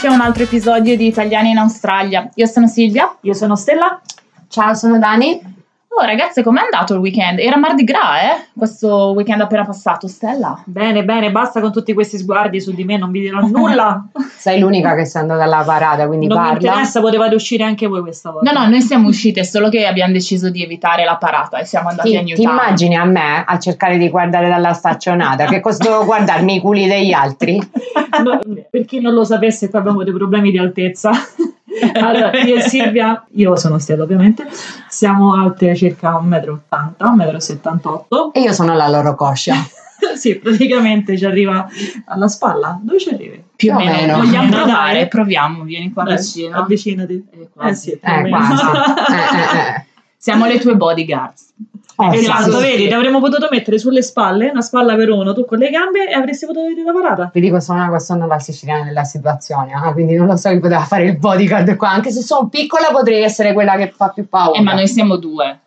Benvenuti 0.00 0.06
a 0.06 0.24
un 0.24 0.32
altro 0.32 0.44
episodio 0.44 0.96
di 0.96 1.08
Italiani 1.08 1.50
in 1.50 1.58
Australia. 1.58 2.26
Io 2.36 2.46
sono 2.46 2.66
Silvia. 2.66 3.18
Io 3.20 3.34
sono 3.34 3.54
Stella. 3.54 4.00
Ciao, 4.48 4.72
sono 4.72 4.98
Dani. 4.98 5.59
Oh 5.92 6.04
ragazze, 6.04 6.44
com'è 6.44 6.60
andato 6.60 6.94
il 6.94 7.00
weekend? 7.00 7.40
Era 7.40 7.56
Mardi 7.56 7.82
Gras, 7.82 8.22
eh? 8.22 8.46
Questo 8.56 9.12
weekend 9.14 9.40
appena 9.40 9.64
passato, 9.66 10.06
Stella. 10.06 10.62
Bene, 10.64 11.04
bene, 11.04 11.32
basta 11.32 11.60
con 11.60 11.72
tutti 11.72 11.92
questi 11.94 12.16
sguardi 12.16 12.60
su 12.60 12.72
di 12.72 12.84
me, 12.84 12.96
non 12.96 13.10
vi 13.10 13.20
dirò 13.20 13.40
nulla. 13.40 14.06
Sei 14.38 14.60
l'unica 14.60 14.94
che 14.94 15.04
sei 15.04 15.22
andata 15.22 15.42
alla 15.42 15.62
parata, 15.62 16.06
quindi 16.06 16.26
non 16.28 16.38
parla. 16.38 16.52
mi 16.58 16.64
interessa, 16.64 17.00
potevate 17.00 17.34
uscire 17.34 17.64
anche 17.64 17.86
voi 17.88 18.00
questa 18.00 18.30
volta. 18.30 18.50
No, 18.52 18.60
no, 18.60 18.68
noi 18.68 18.80
siamo 18.80 19.08
uscite, 19.08 19.44
solo 19.44 19.68
che 19.68 19.84
abbiamo 19.84 20.12
deciso 20.12 20.48
di 20.48 20.62
evitare 20.62 21.04
la 21.04 21.16
parata 21.16 21.58
e 21.58 21.66
siamo 21.66 21.88
andati 21.90 22.08
Ti, 22.08 22.16
a 22.16 22.20
ti 22.20 22.24
Newtown. 22.26 22.48
immagini 22.50 22.96
a 22.96 23.04
me 23.04 23.44
a 23.44 23.58
cercare 23.58 23.98
di 23.98 24.08
guardare 24.08 24.48
dalla 24.48 24.72
staccionata? 24.72 25.44
Che 25.44 25.60
cosa 25.60 25.82
devo 25.82 26.06
guardarmi 26.06 26.54
i 26.54 26.60
culi 26.60 26.86
degli 26.86 27.12
altri? 27.12 27.58
No, 28.22 28.38
per 28.70 28.84
chi 28.86 29.00
non 29.00 29.14
lo 29.14 29.24
sapesse, 29.24 29.70
qua 29.70 29.78
abbiamo 29.78 30.02
dei 30.02 30.12
problemi 30.12 30.50
di 30.50 30.58
altezza. 30.58 31.10
Allora, 31.94 32.32
io 32.40 32.56
e 32.56 32.60
Silvia, 32.62 33.24
io 33.32 33.56
sono 33.56 33.78
Stella 33.78 34.02
ovviamente, 34.02 34.48
siamo 34.88 35.34
alte 35.34 35.74
circa 35.76 36.20
1,80 36.20 36.58
m, 36.70 36.94
1,78 36.98 37.80
m. 38.08 38.30
E 38.32 38.40
io 38.40 38.52
sono 38.52 38.74
la 38.74 38.88
loro 38.88 39.14
coscia. 39.14 39.54
sì, 40.16 40.36
praticamente 40.36 41.16
ci 41.16 41.24
arriva 41.24 41.68
alla 42.06 42.28
spalla. 42.28 42.78
Dove 42.82 42.98
ci 42.98 43.10
arrivi? 43.10 43.42
Più 43.54 43.72
o 43.72 43.76
meno. 43.76 43.92
meno. 43.92 44.16
Vogliamo 44.18 44.48
meno, 44.48 44.64
provare? 44.64 44.92
dai. 44.94 45.08
Proviamo, 45.08 45.62
vieni 45.62 45.92
qua 45.92 46.04
Dai, 46.04 46.16
vicino. 46.16 46.56
Avvicinati. 46.56 47.28
Eh, 47.30 47.42
Eh 47.42 47.48
quasi. 47.52 47.90
Eh, 47.92 48.22
meno. 48.22 48.36
quasi. 48.36 48.62
Eh, 48.62 49.16
eh, 49.16 49.58
eh. 49.76 49.84
Siamo 50.16 50.46
le 50.46 50.58
tue 50.58 50.74
bodyguards. 50.76 51.54
Eh, 52.02 52.16
sì, 52.16 52.24
Esatto, 52.24 52.42
sì, 52.42 52.50
sì. 52.50 52.60
vedi, 52.62 52.86
ti 52.88 52.92
avremmo 52.94 53.20
potuto 53.20 53.48
mettere 53.50 53.78
sulle 53.78 54.02
spalle, 54.02 54.48
una 54.50 54.62
spalla 54.62 54.94
per 54.94 55.10
uno, 55.10 55.32
tu 55.34 55.44
con 55.44 55.58
le 55.58 55.68
gambe 55.70 56.08
e 56.08 56.12
avresti 56.14 56.46
potuto 56.46 56.66
vedere 56.66 56.84
la 56.84 56.92
parata. 56.92 57.30
Vi 57.32 57.40
dico, 57.40 57.60
sono 57.60 57.80
una 57.80 57.90
persona 57.90 58.26
la 58.26 58.38
siciliana 58.38 58.84
della 58.84 59.04
situazione, 59.04 59.72
ah, 59.74 59.92
quindi 59.92 60.14
non 60.14 60.26
lo 60.26 60.36
so 60.36 60.48
chi 60.50 60.58
poteva 60.60 60.82
fare 60.84 61.04
il 61.04 61.18
bodyguard 61.18 61.76
qua. 61.76 61.90
Anche 61.90 62.10
se 62.10 62.22
sono 62.22 62.48
piccola 62.48 62.88
potrei 62.90 63.22
essere 63.22 63.52
quella 63.52 63.76
che 63.76 63.92
fa 63.94 64.08
più 64.08 64.28
paura. 64.28 64.58
Eh, 64.58 64.62
ma 64.62 64.72
noi 64.74 64.88
siamo 64.88 65.16
due. 65.16 65.58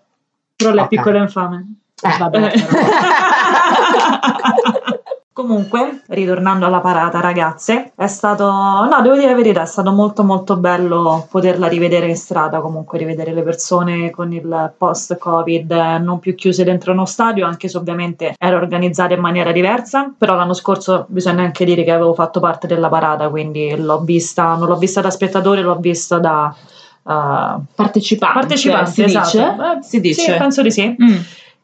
Però 0.56 0.70
lei 0.72 0.80
è 0.80 0.84
Ok. 0.84 0.88
piccola 0.90 1.18
e 1.18 1.22
infame. 1.22 1.66
Eh, 2.02 2.18
Vabbè, 2.18 2.38
Eh. 2.38 2.42
però. 2.52 2.64
Comunque, 5.34 6.04
ritornando 6.10 6.68
alla 6.68 6.80
parata, 6.80 7.20
ragazze, 7.20 7.92
è 7.96 8.06
stato, 8.06 8.46
no, 8.52 9.00
devo 9.02 9.16
dire 9.16 9.32
la 9.32 9.36
verità, 9.36 9.64
è 9.64 9.66
stato 9.66 9.92
molto 9.92 10.24
molto 10.24 10.58
bello 10.58 11.28
poterla 11.28 11.66
rivedere 11.68 12.08
in 12.08 12.16
strada, 12.16 12.60
comunque 12.60 13.00
rivedere 13.00 13.34
le 13.34 13.42
persone 13.42 14.12
con 14.12 14.32
il 14.32 14.74
post-Covid 14.78 15.72
eh, 15.72 15.98
non 15.98 16.20
più 16.20 16.36
chiuse 16.36 16.64
dentro 16.64 16.92
uno 16.92 17.06
stadio, 17.06 17.48
anche 17.48 17.68
se 17.68 17.78
ovviamente 17.78 18.36
era 18.38 18.58
organizzata 18.58 19.16
in 19.16 19.22
maniera 19.22 19.52
diversa, 19.52 20.14
però 20.16 20.36
l'anno 20.36 20.54
scorso 20.54 21.06
bisogna 21.10 21.42
anche 21.42 21.66
dire 21.66 21.84
che 21.84 21.92
avevo 21.92 22.14
fatto 22.14 22.40
parte 22.40 22.68
della 22.68 22.90
parata, 22.90 23.28
quindi 23.30 23.76
l'ho 23.76 24.02
vista, 24.02 24.54
non 24.54 24.68
l'ho 24.68 24.78
vista 24.78 25.02
da 25.02 25.10
spettatore, 25.10 25.64
l'ho 25.64 25.80
vista 25.80 26.20
da... 26.20 26.54
eh, 26.56 27.56
Partecipante. 27.74 28.38
partecipante, 28.40 28.92
si 28.92 29.04
esatto. 29.04 29.26
dice? 29.26 29.44
Eh, 29.48 29.82
si 29.82 30.00
dice. 30.00 30.22
Sì, 30.22 30.38
penso 30.38 30.62
di 30.62 30.70
sì. 30.72 30.96
Mm. 31.02 31.16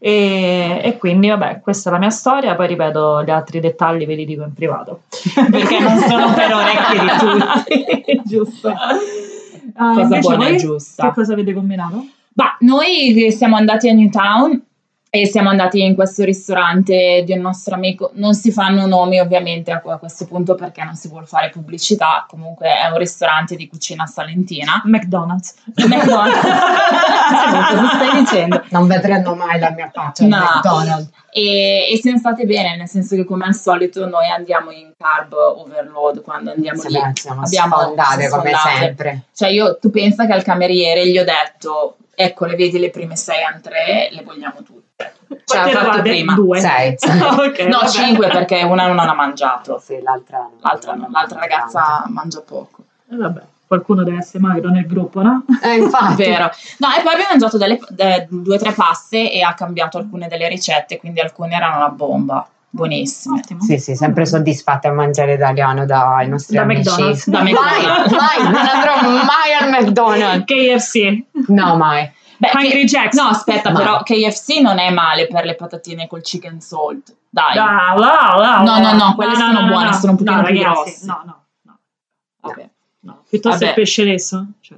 E, 0.01 0.81
e 0.81 0.97
quindi, 0.97 1.27
vabbè, 1.27 1.59
questa 1.59 1.89
è 1.89 1.93
la 1.93 1.99
mia 1.99 2.09
storia. 2.09 2.55
Poi 2.55 2.67
ripeto, 2.67 3.23
gli 3.23 3.29
altri 3.29 3.59
dettagli 3.59 4.05
ve 4.05 4.15
li 4.15 4.25
dico 4.25 4.43
in 4.43 4.53
privato. 4.53 5.01
Perché 5.51 5.79
non 5.79 5.97
sono 5.97 6.33
per 6.33 6.53
orecchie 6.53 6.99
di 6.99 7.85
tutti. 7.85 8.21
Giusto. 8.29 8.73
Ah, 9.75 9.93
Cosa 9.93 10.19
buona 10.19 10.47
e 10.47 10.55
giusta. 10.55 11.07
Che 11.07 11.13
cosa 11.13 11.33
avete 11.33 11.53
combinato? 11.53 12.05
Ma 12.33 12.55
noi 12.59 13.31
siamo 13.31 13.55
andati 13.55 13.87
a 13.89 13.93
Newtown 13.93 14.61
e 15.11 15.25
siamo 15.25 15.49
andati 15.49 15.81
in 15.81 15.95
questo 15.95 16.23
ristorante 16.23 17.23
di 17.25 17.31
un 17.33 17.39
nostro 17.39 17.73
amico. 17.73 18.11
Non 18.13 18.35
si 18.35 18.51
fanno 18.51 18.85
nomi 18.85 19.19
ovviamente 19.19 19.71
a 19.71 19.79
questo 19.79 20.25
punto 20.27 20.53
perché 20.53 20.83
non 20.83 20.95
si 20.95 21.07
vuole 21.07 21.25
fare 21.25 21.49
pubblicità. 21.49 22.25
Comunque 22.27 22.67
è 22.67 22.87
un 22.91 22.97
ristorante 22.97 23.55
di 23.55 23.67
cucina 23.67 24.05
salentina. 24.05 24.81
McDonald's. 24.85 25.55
McDonald's. 25.77 26.39
Cosa 27.29 27.89
stai 27.95 28.19
dicendo? 28.19 28.63
non 28.69 28.87
vedranno 28.87 29.33
mai 29.35 29.59
la 29.59 29.71
mia 29.71 29.89
faccia 29.91 30.25
No. 30.27 30.37
McDonald's. 30.37 31.09
E, 31.31 31.87
e 31.91 31.97
siamo 31.97 32.17
state 32.19 32.45
bene, 32.45 32.75
nel 32.75 32.87
senso 32.87 33.15
che 33.15 33.23
come 33.23 33.45
al 33.45 33.55
solito 33.55 34.07
noi 34.07 34.27
andiamo 34.29 34.69
in 34.71 34.91
carb 34.97 35.33
overload 35.33 36.21
quando 36.21 36.51
andiamo 36.51 36.83
lì. 36.83 36.99
Siamo, 37.13 37.41
Abbiamo- 37.41 37.77
sfondate 37.79 38.29
come 38.29 38.51
sempre. 38.63 39.23
Cioè 39.33 39.49
io, 39.49 39.77
tu 39.79 39.89
pensa 39.89 40.27
che 40.27 40.33
al 40.33 40.43
cameriere 40.43 41.07
gli 41.07 41.17
ho 41.17 41.23
detto, 41.23 41.97
ecco 42.13 42.45
le 42.45 42.55
vedi 42.55 42.77
le 42.77 42.89
prime 42.91 43.15
sei 43.15 43.39
entrée, 43.51 44.09
le 44.11 44.23
vogliamo 44.23 44.61
tutte. 44.63 44.78
Cioè, 44.99 45.11
Quante 45.45 45.69
ho 45.69 45.73
fatto 45.73 45.87
eravate? 45.87 46.01
prima. 46.01 46.33
Due. 46.33 46.59
Sei, 46.59 46.95
sei. 46.97 47.19
ok, 47.21 47.59
No, 47.67 47.77
vabbè. 47.77 47.87
cinque 47.89 48.27
perché 48.27 48.63
una 48.63 48.87
non 48.87 48.99
ha 48.99 49.13
mangiato, 49.13 49.81
Sì, 49.83 49.99
l'altra, 50.01 50.39
no. 50.39 50.51
l'altra, 50.61 50.93
no, 50.95 51.07
l'altra 51.11 51.39
ragazza 51.39 52.03
mangia 52.07 52.41
poco. 52.41 52.83
Eh, 53.11 53.15
vabbè, 53.15 53.41
qualcuno 53.67 54.03
deve 54.03 54.17
essere 54.17 54.39
magro 54.39 54.69
nel 54.69 54.85
gruppo, 54.85 55.21
no? 55.21 55.43
Eh, 55.63 55.75
infatti. 55.77 56.23
Vero. 56.23 56.49
No, 56.77 56.87
e 56.97 57.01
poi 57.01 57.13
abbiamo 57.13 57.29
mangiato 57.31 57.57
delle, 57.57 57.79
de- 57.89 58.27
due 58.29 58.55
o 58.55 58.59
tre 58.59 58.73
paste 58.73 59.31
e 59.31 59.41
ha 59.41 59.53
cambiato 59.53 59.97
alcune 59.97 60.27
delle 60.27 60.47
ricette, 60.49 60.97
quindi 60.99 61.19
alcune 61.21 61.55
erano 61.55 61.77
una 61.77 61.89
bomba, 61.89 62.47
buonissime. 62.69 63.39
Ottimo. 63.39 63.61
Sì, 63.63 63.77
sì, 63.79 63.95
sempre 63.95 64.25
soddisfatta 64.25 64.89
a 64.89 64.91
mangiare 64.91 65.33
italiano 65.35 65.85
dai 65.85 66.27
nostri 66.27 66.55
Da 66.55 66.63
amici. 66.63 66.89
McDonald's. 66.89 67.27
Da 67.29 67.41
mai, 67.43 67.53
McDonald's. 67.53 68.11
mai, 68.11 68.43
non 68.43 68.55
andrò 68.67 69.01
mai 69.23 69.53
al 69.59 69.69
McDonald's. 69.69 70.45
KFC. 70.45 71.23
No, 71.47 71.75
mai. 71.77 72.11
Beh, 72.39 72.51
Hungry 72.53 72.69
che- 72.79 72.85
Jacks. 72.85 73.17
No, 73.17 73.27
aspetta, 73.27 73.71
però 73.71 74.01
KFC 74.01 74.59
non 74.61 74.79
è 74.79 74.89
male 74.91 75.27
per 75.27 75.43
le 75.45 75.55
patatine 75.55 76.07
col 76.07 76.21
chicken 76.21 76.61
salt. 76.61 77.13
Dai. 77.29 77.57
Ah, 77.57 77.93
là, 77.97 78.35
là, 78.37 78.61
No, 78.63 78.79
no, 78.79 78.93
no, 78.93 79.15
quelle 79.15 79.35
sono 79.35 79.67
buone, 79.67 79.93
sono 79.93 80.11
un 80.13 80.17
pochino 80.17 80.35
no, 80.37 80.43
più 80.43 80.55
ragazzi, 80.55 80.81
grosse. 80.83 81.05
No, 81.05 81.21
no, 81.25 81.43
no. 81.63 81.79
Vabbè. 82.41 82.69
no. 83.01 83.23
Piuttosto 83.29 83.57
Vabbè. 83.59 83.67
il 83.69 83.73
pesce 83.75 84.03
rosso. 84.11 84.45
Cioè. 84.61 84.77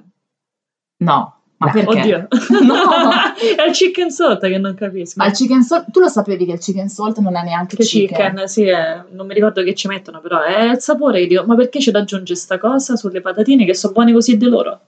No, 0.97 1.35
ma 1.57 1.67
Beh, 1.71 1.83
perché? 1.83 1.99
Oddio. 1.99 2.27
No. 2.65 3.11
è 3.57 3.67
il 3.67 3.73
chicken 3.73 4.09
salt 4.09 4.41
che 4.41 4.57
non 4.57 4.73
capisco. 4.73 5.13
Ma 5.17 5.27
il 5.27 5.33
chicken 5.33 5.61
salt, 5.61 5.91
tu 5.91 5.99
lo 5.99 6.07
sapevi 6.09 6.45
che 6.45 6.53
il 6.53 6.59
chicken 6.59 6.89
salt 6.89 7.19
non 7.19 7.35
è 7.37 7.43
neanche 7.43 7.75
Che 7.75 7.83
chicken? 7.83 8.29
chicken, 8.31 8.47
sì, 8.47 8.63
eh, 8.65 9.03
non 9.11 9.27
mi 9.27 9.33
ricordo 9.35 9.61
che 9.63 9.75
ci 9.75 9.87
mettono, 9.87 10.19
però 10.19 10.41
è 10.41 10.71
il 10.71 10.79
sapore. 10.79 11.21
Io 11.21 11.27
dico, 11.27 11.43
ma 11.45 11.55
perché 11.55 11.77
c'è 11.79 11.91
da 11.91 11.99
aggiungere 11.99 12.39
sta 12.39 12.57
cosa 12.57 12.95
sulle 12.95 13.21
patatine 13.21 13.65
che 13.65 13.75
sono 13.75 13.93
buone 13.93 14.11
così 14.13 14.35
di 14.35 14.47
loro? 14.47 14.79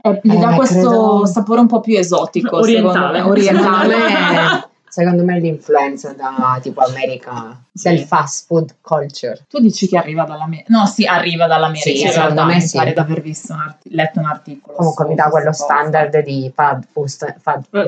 Eh, 0.00 0.20
gli 0.22 0.32
Eh, 0.32 0.38
dà 0.38 0.54
questo 0.54 0.74
credo- 0.88 1.26
sapore 1.26 1.60
un 1.60 1.66
po' 1.66 1.80
più 1.80 1.96
esotico, 1.98 2.56
Orientale. 2.58 3.18
secondo 3.18 3.30
me. 3.30 3.30
Orientale. 3.30 4.68
Secondo 4.90 5.22
me, 5.22 5.38
l'influenza 5.38 6.12
da 6.14 6.58
tipo 6.62 6.80
America, 6.80 7.56
Sì. 7.72 7.88
del 7.90 8.00
fast 8.00 8.46
food 8.46 8.76
culture. 8.80 9.38
Tu 9.48 9.60
dici 9.60 9.86
che 9.86 9.96
arriva 9.98 10.24
dall'America? 10.24 10.74
No, 10.76 10.86
sì, 10.86 11.04
arriva 11.04 11.46
dall'America. 11.46 11.84
Sì, 11.90 12.00
in 12.00 12.08
secondo 12.10 12.34
realtà, 12.34 12.44
me 12.46 12.54
mi 12.54 12.60
sì. 12.62 12.76
pare 12.78 12.92
di 12.94 12.98
aver 12.98 13.20
visto 13.20 13.52
un 13.52 13.60
arti- 13.60 13.90
letto 13.94 14.18
un 14.18 14.24
articolo. 14.26 14.76
Comunque 14.76 15.04
mi 15.06 15.14
dà 15.14 15.24
quello 15.28 15.50
cosa. 15.50 15.64
standard 15.64 16.22
di 16.24 16.50
fad 16.54 16.84
food. 16.90 17.08
Fad 17.40 17.64
Eh, 17.70 17.84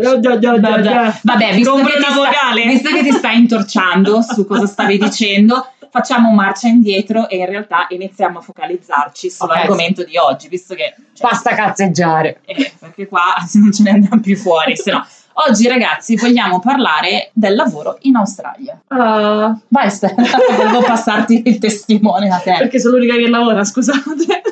Vabbè, 1.23 1.55
visto, 1.55 1.75
che 1.75 1.83
sta- 1.99 2.55
visto 2.55 2.91
che 2.95 3.03
ti 3.03 3.13
stai 3.13 3.39
intorciando 3.39 4.21
su 4.23 4.47
cosa 4.47 4.67
stavi 4.67 4.99
dicendo, 4.99 5.67
facciamo 5.91 6.31
marcia 6.31 6.69
indietro 6.69 7.29
e 7.29 7.37
in 7.37 7.47
realtà 7.47 7.87
iniziamo 7.91 8.39
a 8.39 8.43
focalizzarci 8.43 9.31
sull'argomento 9.31 10.05
di 10.05 10.17
oggi, 10.17 10.49
visto 10.49 10.75
che... 10.75 10.95
cioè, 11.13 11.29
Basta 11.31 11.55
cazzeggiare. 11.55 12.41
eh, 12.45 12.73
perché 12.79 13.07
qua 13.07 13.35
non 13.55 13.73
ce 13.73 13.83
ne 13.83 13.91
andiamo 13.91 14.21
più 14.21 14.37
fuori, 14.37 14.77
se 14.77 14.93
no... 14.93 15.07
Oggi 15.49 15.69
ragazzi 15.69 16.17
vogliamo 16.17 16.61
parlare 16.61 17.31
del 17.33 17.55
lavoro 17.55 17.97
in 18.03 18.17
Australia. 18.17 18.79
Ah, 18.89 19.57
Vai 19.69 19.91
Stella, 19.91 20.23
volevo 20.57 20.83
passarti 20.85 21.43
il 21.47 21.59
testimone 21.59 22.29
a 22.29 22.39
te. 22.39 22.57
perché 22.59 22.79
sono 22.79 22.97
l'unica 22.97 23.15
che 23.15 23.29
lavora, 23.29 23.65
scusate. 23.65 23.99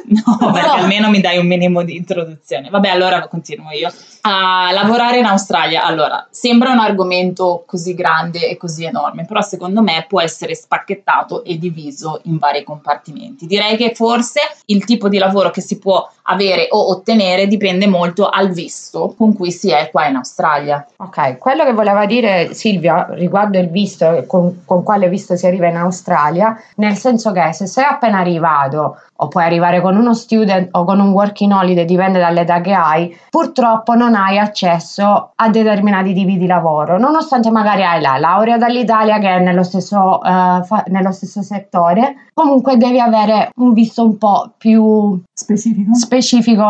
No, 0.08 0.50
perché 0.52 0.66
No. 0.66 0.72
almeno 0.72 1.10
mi 1.10 1.20
dai 1.20 1.36
un 1.36 1.46
minimo 1.46 1.82
di 1.82 1.94
introduzione. 1.96 2.70
Vabbè, 2.70 2.88
allora 2.88 3.26
continuo 3.28 3.70
io. 3.72 3.92
A 4.22 4.70
lavorare 4.72 5.18
in 5.18 5.26
Australia, 5.26 5.84
allora, 5.84 6.26
sembra 6.30 6.70
un 6.70 6.78
argomento 6.78 7.64
così 7.66 7.92
grande 7.94 8.48
e 8.48 8.56
così 8.56 8.84
enorme, 8.84 9.26
però 9.26 9.42
secondo 9.42 9.82
me 9.82 10.06
può 10.08 10.22
essere 10.22 10.54
spacchettato 10.54 11.44
e 11.44 11.58
diviso 11.58 12.20
in 12.24 12.38
vari 12.38 12.64
compartimenti. 12.64 13.46
Direi 13.46 13.76
che 13.76 13.92
forse 13.94 14.40
il 14.66 14.84
tipo 14.84 15.08
di 15.10 15.18
lavoro 15.18 15.50
che 15.50 15.60
si 15.60 15.78
può 15.78 16.08
avere 16.30 16.68
o 16.70 16.90
ottenere 16.90 17.46
dipende 17.46 17.86
molto 17.86 18.28
al 18.28 18.50
visto 18.50 19.14
con 19.16 19.34
cui 19.34 19.50
si 19.50 19.70
è 19.70 19.88
qua 19.90 20.06
in 20.06 20.16
Australia. 20.16 20.86
Ok, 20.96 21.38
quello 21.38 21.64
che 21.64 21.72
voleva 21.72 22.06
dire 22.06 22.54
Silvia 22.54 23.08
riguardo 23.10 23.58
il 23.58 23.68
visto, 23.68 24.10
e 24.12 24.26
con, 24.26 24.62
con 24.64 24.82
quale 24.82 25.08
visto 25.08 25.36
si 25.36 25.46
arriva 25.46 25.68
in 25.68 25.76
Australia, 25.76 26.56
nel 26.76 26.96
senso 26.96 27.32
che 27.32 27.52
se 27.52 27.66
sei 27.66 27.84
appena 27.84 28.18
arrivato 28.18 29.00
o 29.20 29.28
puoi 29.28 29.44
arrivare 29.44 29.80
con 29.80 29.96
uno 29.96 30.14
student 30.14 30.68
o 30.72 30.84
con 30.84 31.00
un 31.00 31.10
working 31.10 31.52
holiday, 31.52 31.84
dipende 31.84 32.20
dall'età 32.20 32.60
che 32.60 32.72
hai, 32.72 33.16
purtroppo 33.30 33.94
non 33.94 34.14
hai 34.14 34.38
accesso 34.38 35.32
a 35.34 35.48
determinati 35.48 36.14
tipi 36.14 36.36
di 36.36 36.46
lavoro, 36.46 36.98
nonostante 36.98 37.50
magari 37.50 37.82
hai 37.82 38.00
la 38.00 38.16
laurea 38.18 38.58
dall'Italia 38.58 39.18
che 39.18 39.28
è 39.28 39.38
nello 39.40 39.64
stesso, 39.64 40.22
eh, 40.22 40.62
fa- 40.64 40.84
nello 40.86 41.10
stesso 41.10 41.42
settore, 41.42 42.28
comunque 42.32 42.76
devi 42.76 43.00
avere 43.00 43.50
un 43.56 43.72
visto 43.72 44.04
un 44.04 44.18
po' 44.18 44.52
più 44.56 45.20
Specifico? 45.32 45.94
specifico 45.94 46.17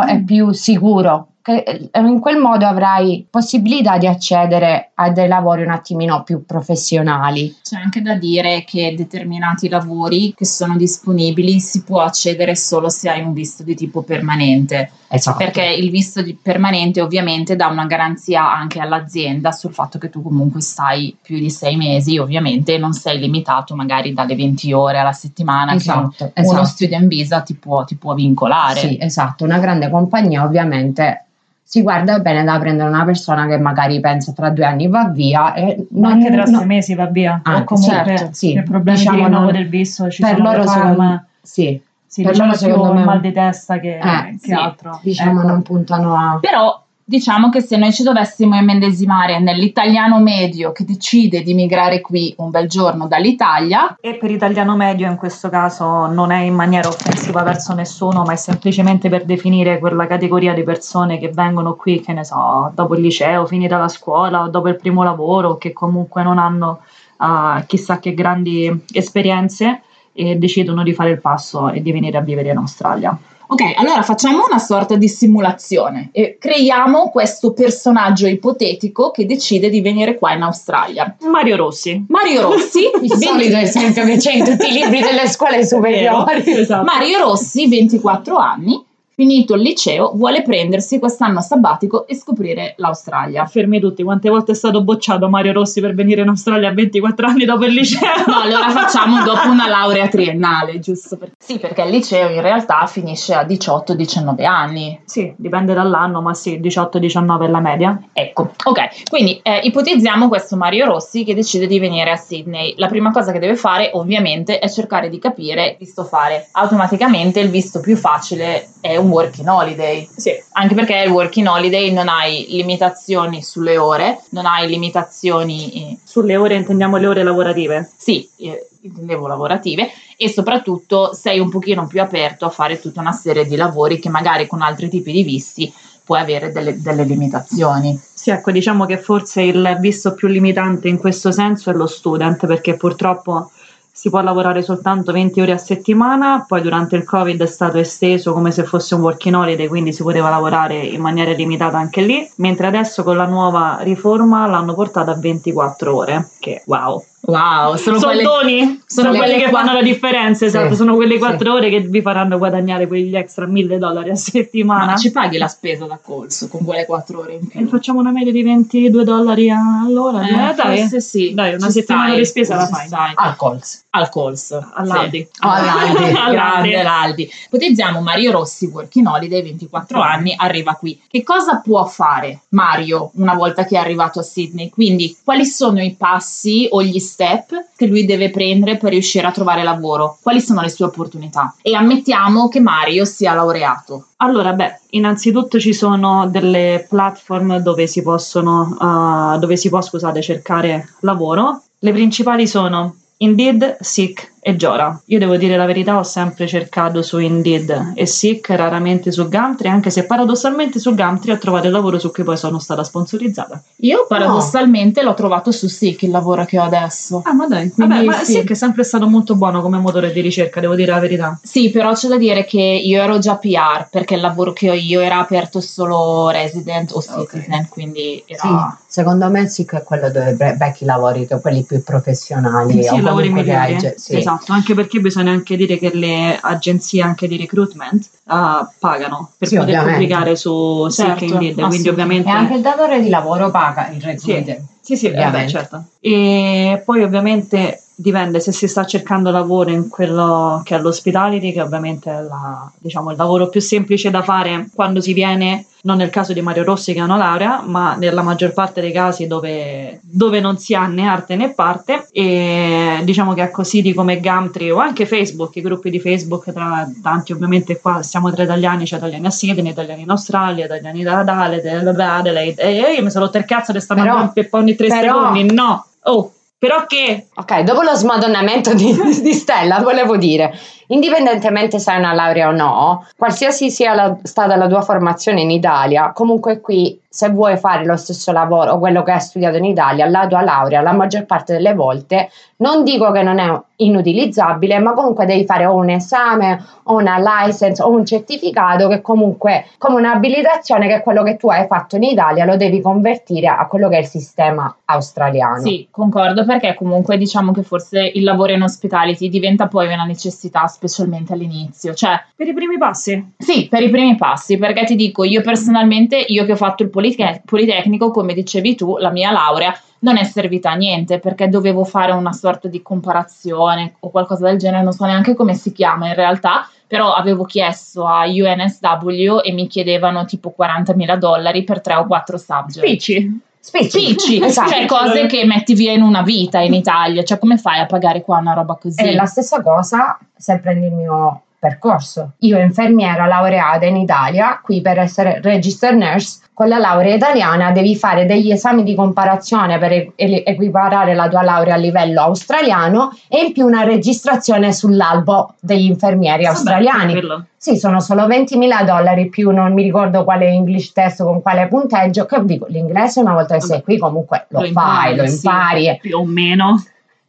e 0.06 0.22
più 0.22 0.52
sicuro 0.52 1.34
che 1.48 1.90
eh, 1.90 2.00
in 2.00 2.20
quel 2.20 2.36
modo 2.36 2.66
avrai 2.66 3.26
possibilità 3.28 3.96
di 3.96 4.06
accedere 4.06 4.90
a 4.94 5.10
dei 5.10 5.28
lavori 5.28 5.62
un 5.62 5.70
attimino 5.70 6.22
più 6.22 6.44
professionali. 6.44 7.56
C'è 7.62 7.76
anche 7.76 8.02
da 8.02 8.14
dire 8.16 8.64
che 8.64 8.94
determinati 8.94 9.70
lavori 9.70 10.34
che 10.36 10.44
sono 10.44 10.76
disponibili 10.76 11.58
si 11.60 11.84
può 11.84 12.02
accedere 12.02 12.54
solo 12.54 12.90
se 12.90 13.08
hai 13.08 13.22
un 13.22 13.32
visto 13.32 13.62
di 13.62 13.74
tipo 13.74 14.02
permanente. 14.02 14.90
Esatto. 15.08 15.38
Perché 15.38 15.64
il 15.64 15.88
visto 15.90 16.20
di 16.20 16.34
permanente 16.34 17.00
ovviamente 17.00 17.56
dà 17.56 17.68
una 17.68 17.86
garanzia 17.86 18.52
anche 18.54 18.78
all'azienda 18.78 19.50
sul 19.52 19.72
fatto 19.72 19.96
che 19.96 20.10
tu 20.10 20.20
comunque 20.20 20.60
stai 20.60 21.16
più 21.22 21.38
di 21.38 21.48
sei 21.48 21.76
mesi, 21.76 22.18
ovviamente 22.18 22.76
non 22.76 22.92
sei 22.92 23.18
limitato 23.18 23.74
magari 23.74 24.12
dalle 24.12 24.36
20 24.36 24.70
ore 24.74 24.98
alla 24.98 25.12
settimana 25.12 25.72
Esatto, 25.72 26.26
che 26.26 26.32
esatto. 26.34 26.54
uno 26.54 26.64
student 26.66 27.06
visa 27.06 27.40
ti 27.40 27.54
può, 27.54 27.84
ti 27.84 27.96
può 27.96 28.12
vincolare. 28.12 28.80
Sì, 28.80 28.98
esatto, 29.00 29.44
una 29.44 29.58
grande 29.58 29.88
compagnia 29.88 30.44
ovviamente 30.44 31.22
si 31.70 31.82
guarda 31.82 32.18
bene 32.20 32.44
da 32.44 32.58
prendere 32.58 32.88
una 32.88 33.04
persona 33.04 33.46
che 33.46 33.58
magari 33.58 34.00
pensa 34.00 34.32
tra 34.32 34.48
due 34.48 34.64
anni 34.64 34.88
va 34.88 35.08
via 35.08 35.52
e 35.52 35.86
non 35.90 36.12
anche 36.12 36.30
tra 36.30 36.44
no- 36.44 36.58
sei 36.60 36.66
mesi 36.66 36.94
va 36.94 37.04
via. 37.06 37.40
Ah, 37.44 37.58
o 37.58 37.64
comunque 37.64 38.04
certo, 38.16 38.28
sì. 38.32 38.54
per 38.54 38.62
problemi 38.62 38.96
Diciamo 38.98 39.16
di 39.18 39.22
rinnovo 39.24 39.42
non- 39.44 39.52
del 39.52 39.68
visto 39.68 40.08
ci 40.10 40.22
per 40.22 40.36
sono 40.36 40.50
loro 40.50 40.66
secondo 40.66 40.94
farm, 40.96 41.24
sì, 41.42 41.80
sì, 42.06 42.22
per 42.22 42.30
diciamo 42.32 42.48
loro 42.52 42.58
secondo 42.58 42.92
me- 42.94 43.04
mal 43.04 43.20
di 43.20 43.32
testa 43.32 43.78
che, 43.80 43.98
Eh, 43.98 44.30
che 44.30 44.38
sì, 44.40 44.52
altro. 44.52 44.98
diciamo 45.02 45.40
Ecco. 45.40 45.48
non 45.48 45.62
puntano 45.62 46.14
a 46.16 46.38
Però 46.40 46.82
diciamo 47.08 47.48
che 47.48 47.62
se 47.62 47.78
noi 47.78 47.90
ci 47.90 48.02
dovessimo 48.02 48.54
immedesimare 48.56 49.38
nell'italiano 49.38 50.20
medio 50.20 50.72
che 50.72 50.84
decide 50.84 51.40
di 51.40 51.54
migrare 51.54 52.02
qui 52.02 52.34
un 52.36 52.50
bel 52.50 52.68
giorno 52.68 53.08
dall'Italia, 53.08 53.96
E 53.98 54.16
per 54.16 54.30
italiano 54.30 54.76
medio 54.76 55.08
in 55.08 55.16
questo 55.16 55.48
caso 55.48 56.04
non 56.04 56.32
è 56.32 56.40
in 56.42 56.52
maniera 56.52 56.86
offensiva 56.86 57.42
verso 57.42 57.72
nessuno, 57.72 58.24
ma 58.24 58.34
è 58.34 58.36
semplicemente 58.36 59.08
per 59.08 59.24
definire 59.24 59.78
quella 59.78 60.06
categoria 60.06 60.52
di 60.52 60.62
persone 60.62 61.18
che 61.18 61.30
vengono 61.32 61.76
qui, 61.76 62.02
che 62.02 62.12
ne 62.12 62.24
so, 62.24 62.70
dopo 62.74 62.94
il 62.94 63.00
liceo, 63.00 63.46
finita 63.46 63.78
la 63.78 63.88
scuola 63.88 64.42
o 64.42 64.48
dopo 64.48 64.68
il 64.68 64.76
primo 64.76 65.02
lavoro, 65.02 65.56
che 65.56 65.72
comunque 65.72 66.22
non 66.22 66.36
hanno 66.36 66.80
ah, 67.16 67.64
chissà 67.66 68.00
che 68.00 68.12
grandi 68.12 68.84
esperienze 68.92 69.80
e 70.12 70.36
decidono 70.36 70.82
di 70.82 70.92
fare 70.92 71.08
il 71.08 71.22
passo 71.22 71.70
e 71.70 71.80
di 71.80 71.90
venire 71.90 72.18
a 72.18 72.20
vivere 72.22 72.50
in 72.50 72.58
Australia. 72.58 73.18
Ok, 73.50 73.62
allora 73.76 74.02
facciamo 74.02 74.44
una 74.46 74.58
sorta 74.58 74.96
di 74.96 75.08
simulazione 75.08 76.10
e 76.12 76.36
creiamo 76.38 77.08
questo 77.08 77.54
personaggio 77.54 78.26
ipotetico 78.26 79.10
che 79.10 79.24
decide 79.24 79.70
di 79.70 79.80
venire 79.80 80.18
qua 80.18 80.34
in 80.34 80.42
Australia. 80.42 81.16
Mario 81.20 81.56
Rossi. 81.56 82.04
Mario 82.08 82.42
Rossi, 82.42 82.90
il 83.00 83.12
solito 83.14 83.56
esempio 83.56 84.04
che 84.04 84.18
c'è 84.18 84.32
in 84.32 84.44
tutti 84.44 84.68
i 84.68 84.72
libri 84.72 85.00
delle 85.00 85.26
scuole 85.28 85.64
superiori. 85.64 86.42
Esatto. 86.44 86.84
Mario 86.84 87.20
Rossi, 87.20 87.66
24 87.68 88.36
anni, 88.36 88.84
finito 89.18 89.54
il 89.56 89.62
liceo, 89.62 90.12
vuole 90.14 90.42
prendersi 90.42 91.00
quest'anno 91.00 91.40
sabbatico 91.40 92.06
e 92.06 92.14
scoprire 92.14 92.74
l'Australia. 92.76 93.46
Fermi 93.46 93.80
tutti, 93.80 94.04
quante 94.04 94.28
volte 94.28 94.52
è 94.52 94.54
stato 94.54 94.84
bocciato 94.84 95.28
Mario 95.28 95.54
Rossi 95.54 95.80
per 95.80 95.92
venire 95.92 96.22
in 96.22 96.28
Australia 96.28 96.68
a 96.68 96.72
24 96.72 97.26
anni 97.26 97.44
dopo 97.44 97.64
il 97.64 97.72
liceo? 97.72 97.98
No, 98.28 98.42
allora 98.42 98.70
facciamo 98.70 99.24
dopo 99.24 99.48
una 99.48 99.66
laurea 99.66 100.06
triennale, 100.06 100.78
giusto? 100.78 101.16
Per... 101.16 101.32
Sì, 101.36 101.58
perché 101.58 101.82
il 101.82 101.90
liceo 101.90 102.30
in 102.30 102.40
realtà 102.40 102.86
finisce 102.86 103.34
a 103.34 103.42
18-19 103.42 104.44
anni. 104.44 105.00
Sì, 105.04 105.34
dipende 105.36 105.74
dall'anno, 105.74 106.20
ma 106.20 106.32
sì, 106.32 106.60
18-19 106.60 107.42
è 107.42 107.48
la 107.48 107.60
media. 107.60 108.00
Ecco, 108.12 108.52
ok, 108.62 109.08
quindi 109.10 109.40
eh, 109.42 109.58
ipotizziamo 109.64 110.28
questo 110.28 110.54
Mario 110.54 110.86
Rossi 110.86 111.24
che 111.24 111.34
decide 111.34 111.66
di 111.66 111.80
venire 111.80 112.12
a 112.12 112.16
Sydney. 112.16 112.74
La 112.76 112.86
prima 112.86 113.10
cosa 113.10 113.32
che 113.32 113.40
deve 113.40 113.56
fare 113.56 113.90
ovviamente 113.94 114.60
è 114.60 114.68
cercare 114.68 115.08
di 115.08 115.18
capire 115.18 115.74
visto 115.76 116.04
fare. 116.04 116.46
Automaticamente 116.52 117.40
il 117.40 117.50
visto 117.50 117.80
più 117.80 117.96
facile 117.96 118.68
è 118.80 118.96
un 118.96 119.06
working 119.08 119.48
holiday. 119.48 120.08
Sì. 120.16 120.32
Anche 120.52 120.74
perché 120.74 121.02
il 121.04 121.10
working 121.10 121.46
holiday 121.46 121.92
non 121.92 122.08
hai 122.08 122.46
limitazioni 122.50 123.42
sulle 123.42 123.76
ore, 123.76 124.22
non 124.30 124.46
hai 124.46 124.68
limitazioni, 124.68 125.72
eh, 125.72 125.98
Sulle 126.04 126.36
ore 126.36 126.56
intendiamo 126.56 126.96
le 126.96 127.06
ore 127.06 127.22
lavorative. 127.22 127.90
sì, 127.96 128.28
eh, 128.38 128.68
intendevo 128.80 129.26
lavorative, 129.26 129.90
e 130.16 130.28
soprattutto 130.28 131.12
sei 131.14 131.38
un 131.40 131.50
pochino 131.50 131.86
più 131.86 132.00
aperto 132.00 132.46
a 132.46 132.50
fare 132.50 132.80
tutta 132.80 133.00
una 133.00 133.12
serie 133.12 133.44
di 133.44 133.56
lavori 133.56 133.98
che 133.98 134.08
magari 134.08 134.46
con 134.46 134.62
altri 134.62 134.88
tipi 134.88 135.12
di 135.12 135.22
visti 135.22 135.72
puoi 136.04 136.20
avere 136.20 136.52
delle, 136.52 136.80
delle 136.80 137.04
limitazioni. 137.04 138.00
Sì, 138.14 138.30
ecco, 138.30 138.50
diciamo 138.50 138.86
che 138.86 138.96
forse 138.98 139.42
il 139.42 139.76
visto 139.78 140.14
più 140.14 140.26
limitante 140.26 140.88
in 140.88 140.96
questo 140.96 141.30
senso 141.30 141.70
è 141.70 141.74
lo 141.74 141.86
student, 141.86 142.46
perché 142.46 142.76
purtroppo 142.76 143.50
si 143.98 144.10
può 144.10 144.20
lavorare 144.20 144.62
soltanto 144.62 145.10
20 145.10 145.40
ore 145.40 145.50
a 145.50 145.58
settimana, 145.58 146.44
poi 146.46 146.62
durante 146.62 146.94
il 146.94 147.02
Covid 147.02 147.42
è 147.42 147.46
stato 147.46 147.78
esteso 147.78 148.32
come 148.32 148.52
se 148.52 148.62
fosse 148.62 148.94
un 148.94 149.00
working 149.00 149.34
holiday, 149.34 149.66
quindi 149.66 149.92
si 149.92 150.04
poteva 150.04 150.30
lavorare 150.30 150.78
in 150.78 151.00
maniera 151.00 151.32
limitata 151.32 151.78
anche 151.78 152.02
lì, 152.02 152.30
mentre 152.36 152.68
adesso 152.68 153.02
con 153.02 153.16
la 153.16 153.26
nuova 153.26 153.78
riforma 153.80 154.46
l'hanno 154.46 154.74
portata 154.74 155.10
a 155.10 155.16
24 155.16 155.96
ore, 155.96 156.28
che 156.38 156.62
wow. 156.66 157.04
Wow, 157.20 157.76
sono 157.76 157.98
quelle... 157.98 158.22
Soldoni? 158.22 158.60
Sono, 158.60 158.78
sono 158.86 159.08
quelli 159.10 159.24
quelle 159.24 159.44
che 159.44 159.50
qua- 159.50 159.60
fanno 159.60 159.72
la 159.74 159.82
differenza, 159.82 160.44
esatto, 160.46 160.70
Sì, 160.70 160.76
sono 160.76 160.94
quelle 160.94 161.14
sì. 161.14 161.18
4 161.18 161.52
ore 161.52 161.68
che 161.68 161.80
vi 161.80 162.00
faranno 162.00 162.38
guadagnare 162.38 162.86
quegli 162.86 163.14
extra 163.14 163.44
1000 163.46 163.76
dollari 163.76 164.10
a 164.10 164.14
settimana. 164.14 164.86
Ma 164.86 164.96
ci 164.96 165.10
paghi 165.10 165.36
la 165.36 165.48
spesa 165.48 165.84
da 165.86 165.98
colso 166.02 166.48
con 166.48 166.64
quelle 166.64 166.86
4 166.86 167.18
ore 167.18 167.34
in 167.34 167.40
E 167.44 167.58
più? 167.58 167.68
facciamo 167.68 167.98
una 168.00 168.12
media 168.12 168.32
di 168.32 168.42
22 168.42 169.04
dollari 169.04 169.50
all'ora. 169.50 170.22
Eh, 170.26 170.50
Eh, 170.50 170.54
dai, 170.54 170.78
forse 170.80 171.00
sì. 171.00 171.34
Dai, 171.34 171.54
una 171.54 171.66
Ci 171.66 171.72
settimana 171.72 172.06
stai, 172.06 172.18
di 172.18 172.24
spesa 172.24 172.54
la 172.56 172.66
fai. 172.66 172.86
stai. 172.86 173.12
Al 173.14 173.36
Cols. 173.36 173.84
Al 173.90 174.08
Cols. 174.08 174.58
All'Aldi. 174.74 175.28
Sì. 175.30 175.46
Oh, 175.46 175.50
all'Aldi. 175.50 176.02
All'Aldi. 176.18 176.32
Grande 176.70 176.82
l'Aldi. 176.82 177.30
Ipotizziamo 177.46 178.00
Mario 178.00 178.30
Rossi, 178.32 178.66
working 178.66 179.06
holiday, 179.06 179.42
24 179.42 180.00
anni, 180.00 180.34
arriva 180.36 180.74
qui. 180.74 180.98
Che 181.06 181.22
cosa 181.24 181.56
può 181.62 181.84
fare 181.84 182.40
Mario 182.50 183.10
una 183.14 183.34
volta 183.34 183.64
che 183.64 183.76
è 183.76 183.78
arrivato 183.80 184.20
a 184.20 184.22
Sydney? 184.22 184.70
Quindi, 184.70 185.14
quali 185.22 185.44
sono 185.44 185.82
i 185.82 185.94
passi 185.98 186.66
o 186.70 186.82
gli 186.82 186.98
step 187.08 187.70
che 187.76 187.86
lui 187.86 188.04
deve 188.04 188.30
prendere 188.30 188.76
per 188.76 188.90
riuscire 188.90 189.26
a 189.26 189.32
trovare 189.32 189.64
lavoro? 189.64 190.18
Quali 190.22 190.40
sono 190.40 190.60
le 190.60 190.68
sue 190.68 190.84
opportunità? 190.84 191.54
E 191.62 191.74
ammettiamo 191.74 192.48
che 192.48 192.60
Mario 192.60 193.04
sia 193.04 193.34
laureato. 193.34 194.08
Allora, 194.18 194.52
beh, 194.52 194.80
innanzitutto 194.90 195.58
ci 195.58 195.72
sono 195.72 196.28
delle 196.28 196.86
platform 196.88 197.58
dove 197.58 197.86
si 197.86 198.02
possono, 198.02 198.76
uh, 198.78 199.38
dove 199.38 199.56
si 199.56 199.68
può, 199.68 199.80
scusate, 199.80 200.20
cercare 200.22 200.88
lavoro. 201.00 201.62
Le 201.78 201.92
principali 201.92 202.46
sono 202.46 202.94
Indeed, 203.18 203.78
Seek 203.80 204.32
e 204.48 204.56
Jora. 204.56 204.98
Io 205.06 205.18
devo 205.18 205.36
dire 205.36 205.56
la 205.58 205.66
verità, 205.66 205.98
ho 205.98 206.02
sempre 206.02 206.46
cercato 206.46 207.02
su 207.02 207.18
Indeed 207.18 207.92
e 207.94 208.06
Seek, 208.06 208.48
raramente 208.50 209.12
su 209.12 209.28
Gumtree, 209.28 209.70
anche 209.70 209.90
se 209.90 210.04
paradossalmente 210.06 210.78
su 210.78 210.94
Gumtree 210.94 211.34
ho 211.34 211.38
trovato 211.38 211.66
il 211.66 211.72
lavoro 211.72 211.98
su 211.98 212.10
cui 212.10 212.24
poi 212.24 212.38
sono 212.38 212.58
stata 212.58 212.82
sponsorizzata. 212.82 213.60
Io 213.80 214.06
paradossalmente 214.08 215.02
l'ho 215.02 215.12
trovato 215.12 215.50
su 215.52 215.68
Seek 215.68 216.02
il 216.04 216.10
lavoro 216.10 216.46
che 216.46 216.58
ho 216.58 216.62
adesso. 216.62 217.20
Ah, 217.26 217.34
ma 217.34 217.46
dai, 217.46 217.70
Quindi 217.70 217.94
vabbè, 217.94 218.06
ma 218.06 218.24
sì. 218.24 218.32
Seek 218.32 218.50
è 218.50 218.54
sempre 218.54 218.84
stato 218.84 219.06
molto 219.06 219.34
buono 219.34 219.60
come 219.60 219.76
motore 219.78 220.12
di 220.12 220.20
ricerca, 220.22 220.60
devo 220.60 220.74
dire 220.74 220.92
la 220.92 220.98
verità. 221.00 221.38
Sì, 221.42 221.70
però 221.70 221.92
c'è 221.92 222.08
da 222.08 222.16
dire 222.16 222.44
che 222.46 222.60
io 222.60 223.02
ero 223.02 223.18
già 223.18 223.36
PR 223.36 223.88
perché 223.90 224.14
il 224.14 224.20
lavoro 224.22 224.54
che 224.54 224.70
ho 224.70 224.74
io 224.74 225.00
era 225.00 225.18
aperto 225.18 225.60
solo 225.60 226.30
resident 226.30 226.92
o 226.92 227.02
citizen, 227.02 227.68
quindi 227.68 228.22
Sì, 228.26 228.46
era... 228.46 228.78
secondo 228.86 229.28
me 229.28 229.46
sì 229.48 229.66
che 229.66 229.76
è 229.78 229.82
quello 229.82 230.10
dove 230.10 230.32
be- 230.32 230.54
becchi 230.54 230.84
i 230.84 230.86
lavori, 230.86 231.26
che 231.26 231.38
quelli 231.38 231.62
più 231.64 231.82
professionali. 231.82 232.82
Sì, 232.82 232.94
o 232.94 233.00
lavori 233.00 233.30
migliori. 233.30 233.76
sì. 233.96 234.16
Esatto, 234.16 234.37
anche 234.46 234.74
perché 234.74 235.00
bisogna 235.00 235.30
anche 235.32 235.56
dire 235.56 235.78
che 235.78 235.90
le 235.94 236.38
agenzie 236.40 237.02
anche 237.02 237.28
di 237.28 237.36
recruitment 237.36 238.08
ah, 238.26 238.70
pagano 238.78 239.32
per 239.36 239.48
Sì, 239.48 239.56
poter 239.56 239.74
ovviamente. 239.74 239.98
pubblicare 240.00 240.36
su 240.36 240.88
Certo, 240.90 241.18
Seek 241.18 241.30
Indeed, 241.30 241.66
quindi 241.66 241.88
ovviamente 241.88 242.28
E 242.28 242.32
anche 242.32 242.54
il 242.54 242.62
datore 242.62 243.00
di 243.00 243.08
lavoro 243.08 243.50
paga 243.50 243.88
il 243.90 244.00
recruiter. 244.00 244.60
Sì, 244.80 244.96
sì, 244.96 245.06
eh, 245.06 245.10
beh, 245.10 245.16
Ovviamente. 245.18 245.50
certo. 245.50 245.84
E 246.00 246.82
poi 246.84 247.02
ovviamente 247.02 247.82
dipende 248.00 248.38
se 248.38 248.52
si 248.52 248.68
sta 248.68 248.84
cercando 248.86 249.32
lavoro 249.32 249.70
in 249.70 249.88
quello 249.88 250.62
che 250.64 250.76
è 250.76 250.78
l'hospitality, 250.80 251.52
che 251.52 251.60
ovviamente 251.60 252.08
è 252.08 252.22
la- 252.22 252.70
diciamo, 252.78 253.10
il 253.10 253.16
lavoro 253.16 253.48
più 253.48 253.60
semplice 253.60 254.08
da 254.10 254.22
fare 254.22 254.68
quando 254.72 255.00
si 255.00 255.12
viene, 255.12 255.66
non 255.82 255.96
nel 255.96 256.10
caso 256.10 256.32
di 256.32 256.40
Mario 256.40 256.62
Rossi 256.62 256.92
che 256.92 257.00
ha 257.00 257.04
una 257.04 257.16
laurea, 257.16 257.60
ma 257.66 257.96
nella 257.96 258.22
maggior 258.22 258.52
parte 258.52 258.80
dei 258.80 258.92
casi 258.92 259.26
dove, 259.26 259.98
dove 260.02 260.38
non 260.38 260.58
si 260.58 260.74
ha 260.74 260.86
né 260.86 261.08
arte 261.08 261.34
né 261.34 261.50
parte. 261.54 262.06
E 262.12 263.00
diciamo 263.02 263.34
che 263.34 263.42
ecco 263.42 263.64
siti 263.64 263.92
come 263.92 264.20
Gumtree 264.20 264.70
o 264.70 264.78
anche 264.78 265.04
Facebook, 265.04 265.56
i 265.56 265.60
gruppi 265.60 265.90
di 265.90 265.98
Facebook, 265.98 266.52
tra 266.52 266.88
tanti 267.02 267.32
ovviamente 267.32 267.80
qua 267.80 268.02
siamo 268.04 268.30
tra 268.32 268.44
italiani, 268.44 268.84
c'è 268.84 268.96
italiani 268.96 269.26
a 269.26 269.30
Sydney, 269.30 269.72
italiani 269.72 270.02
in 270.02 270.10
Australia, 270.10 270.66
italiani 270.66 271.02
da 271.02 271.18
Adelaide, 271.18 271.92
da 271.92 272.16
Adelaide. 272.16 272.62
E 272.62 272.94
io 272.94 273.02
mi 273.02 273.10
sono 273.10 273.24
rotto 273.24 273.38
il 273.38 273.44
cazzo 273.44 273.72
di 273.72 273.80
stare 273.80 274.02
Però- 274.02 274.16
a 274.18 274.28
per 274.28 274.48
ogni 274.52 274.76
tre 274.76 274.86
però- 274.86 275.32
secondi. 275.32 275.52
No, 275.52 275.84
oh, 276.04 276.32
però 276.58 276.86
che? 276.86 277.28
Ok, 277.34 277.60
dopo 277.60 277.82
lo 277.82 277.94
smadonnamento 277.94 278.74
di, 278.74 278.92
di 279.22 279.32
Stella, 279.32 279.78
volevo 279.78 280.16
dire 280.16 280.58
indipendentemente 280.88 281.78
se 281.78 281.90
hai 281.90 281.98
una 281.98 282.12
laurea 282.12 282.48
o 282.48 282.52
no, 282.52 283.06
qualsiasi 283.16 283.70
sia 283.70 283.94
la, 283.94 284.16
stata 284.22 284.56
la 284.56 284.68
tua 284.68 284.82
formazione 284.82 285.40
in 285.40 285.50
Italia, 285.50 286.12
comunque 286.12 286.60
qui 286.60 287.00
se 287.10 287.30
vuoi 287.30 287.56
fare 287.56 287.84
lo 287.84 287.96
stesso 287.96 288.32
lavoro 288.32 288.72
o 288.72 288.78
quello 288.78 289.02
che 289.02 289.12
hai 289.12 289.20
studiato 289.20 289.56
in 289.56 289.64
Italia, 289.64 290.08
la 290.08 290.26
tua 290.26 290.42
laurea 290.42 290.82
la 290.82 290.92
maggior 290.92 291.24
parte 291.24 291.54
delle 291.54 291.74
volte, 291.74 292.30
non 292.58 292.84
dico 292.84 293.10
che 293.10 293.22
non 293.22 293.38
è 293.38 293.60
inutilizzabile, 293.76 294.78
ma 294.78 294.92
comunque 294.92 295.24
devi 295.24 295.44
fare 295.44 295.64
o 295.64 295.74
un 295.74 295.90
esame 295.90 296.62
o 296.84 296.96
una 296.96 297.18
license 297.18 297.82
o 297.82 297.90
un 297.90 298.04
certificato 298.04 298.88
che 298.88 299.00
comunque 299.00 299.66
come 299.78 299.96
un'abilitazione 299.96 300.86
che 300.86 301.00
quello 301.00 301.22
che 301.22 301.36
tu 301.36 301.48
hai 301.48 301.66
fatto 301.66 301.96
in 301.96 302.02
Italia 302.02 302.44
lo 302.44 302.56
devi 302.56 302.80
convertire 302.80 303.46
a 303.46 303.66
quello 303.66 303.88
che 303.88 303.96
è 303.96 304.00
il 304.00 304.06
sistema 304.06 304.74
australiano. 304.84 305.60
Sì, 305.60 305.88
concordo 305.90 306.44
perché 306.44 306.74
comunque 306.74 307.16
diciamo 307.16 307.52
che 307.52 307.62
forse 307.62 308.00
il 308.00 308.22
lavoro 308.22 308.52
in 308.52 308.62
hospitality 308.62 309.28
diventa 309.28 309.66
poi 309.66 309.92
una 309.92 310.04
necessità 310.04 310.62
specialmente 310.78 311.32
all'inizio, 311.32 311.92
cioè 311.92 312.22
Per 312.36 312.46
i 312.46 312.54
primi 312.54 312.78
passi. 312.78 313.32
sì, 313.36 313.66
per 313.68 313.82
i 313.82 313.90
primi 313.90 314.14
passi, 314.14 314.56
perché 314.58 314.84
ti 314.84 314.94
dico, 314.94 315.24
io 315.24 315.42
personalmente, 315.42 316.16
io 316.16 316.44
che 316.44 316.52
ho 316.52 316.56
fatto 316.56 316.84
il 316.84 316.90
polite- 316.90 317.42
politecnico, 317.44 318.12
come 318.12 318.32
dicevi 318.32 318.76
tu, 318.76 318.96
la 318.98 319.10
mia 319.10 319.32
laurea 319.32 319.76
non 320.00 320.16
è 320.16 320.22
servita 320.22 320.70
a 320.70 320.74
niente 320.74 321.18
perché 321.18 321.48
dovevo 321.48 321.82
fare 321.82 322.12
una 322.12 322.32
sorta 322.32 322.68
di 322.68 322.80
comparazione 322.82 323.94
o 323.98 324.10
qualcosa 324.10 324.46
del 324.46 324.56
genere, 324.58 324.84
non 324.84 324.92
so 324.92 325.04
neanche 325.04 325.34
come 325.34 325.54
si 325.54 325.72
chiama 325.72 326.06
in 326.06 326.14
realtà, 326.14 326.70
però 326.86 327.12
avevo 327.12 327.42
chiesto 327.42 328.06
a 328.06 328.24
UNSW 328.26 329.40
e 329.42 329.52
mi 329.52 329.66
chiedevano 329.66 330.24
tipo 330.24 330.54
40.000 330.56 331.16
dollari 331.16 331.64
per 331.64 331.80
3 331.80 331.94
o 331.96 332.06
4 332.06 332.38
subject. 332.38 332.86
Spicci. 332.86 333.40
Spicci. 333.68 333.88
Spicci, 333.88 334.40
Esatto. 334.44 334.70
cioè 334.70 334.86
cose 334.86 335.26
che 335.26 335.44
metti 335.44 335.74
via 335.74 335.92
in 335.92 336.02
una 336.02 336.22
vita 336.22 336.60
in 336.60 336.72
Italia, 336.72 337.22
cioè 337.22 337.38
come 337.38 337.58
fai 337.58 337.80
a 337.80 337.86
pagare 337.86 338.22
qua 338.22 338.38
una 338.38 338.54
roba 338.54 338.78
così? 338.80 339.02
È 339.02 339.12
la 339.12 339.26
stessa 339.26 339.60
cosa 339.62 340.18
se 340.34 340.58
prendi 340.58 340.86
il 340.86 340.94
mio 340.94 341.42
percorso. 341.58 342.32
Io 342.38 342.58
infermiera 342.58 343.26
laureata 343.26 343.86
in 343.86 343.96
Italia, 343.96 344.60
qui 344.62 344.80
per 344.80 344.98
essere 344.98 345.40
registered 345.42 345.98
nurse, 345.98 346.40
con 346.58 346.68
la 346.68 346.78
laurea 346.78 347.14
italiana 347.14 347.70
devi 347.70 347.94
fare 347.94 348.26
degli 348.26 348.50
esami 348.50 348.82
di 348.82 348.96
comparazione 348.96 349.78
per 349.78 350.12
equiparare 350.16 351.14
la 351.14 351.28
tua 351.28 351.42
laurea 351.42 351.74
a 351.74 351.78
livello 351.78 352.20
australiano 352.22 353.16
e 353.28 353.44
in 353.44 353.52
più 353.52 353.64
una 353.64 353.84
registrazione 353.84 354.72
sull'albo 354.72 355.54
degli 355.60 355.84
infermieri 355.84 356.46
australiani. 356.46 357.14
Vabbè, 357.14 357.26
quello. 357.26 357.44
Sì, 357.56 357.76
sono 357.76 358.00
solo 358.00 358.26
20.000 358.26 358.84
dollari 358.84 359.28
più 359.28 359.50
non 359.50 359.72
mi 359.72 359.84
ricordo 359.84 360.24
quale 360.24 360.48
English 360.48 360.92
test 360.92 361.22
con 361.22 361.42
quale 361.42 361.68
punteggio, 361.68 362.26
che 362.26 362.44
dico, 362.44 362.66
l'inglese 362.68 363.20
una 363.20 363.34
volta 363.34 363.54
che 363.54 363.60
sei 363.60 363.82
qui 363.82 363.96
comunque 363.98 364.46
lo, 364.48 364.60
Lo 364.60 364.66
fai, 364.66 365.12
impari, 365.12 365.16
lo 365.16 365.26
sì. 365.26 365.34
impari, 365.34 365.88
e 365.88 365.98
Più 366.00 366.18
o 366.18 366.24
meno. 366.24 366.82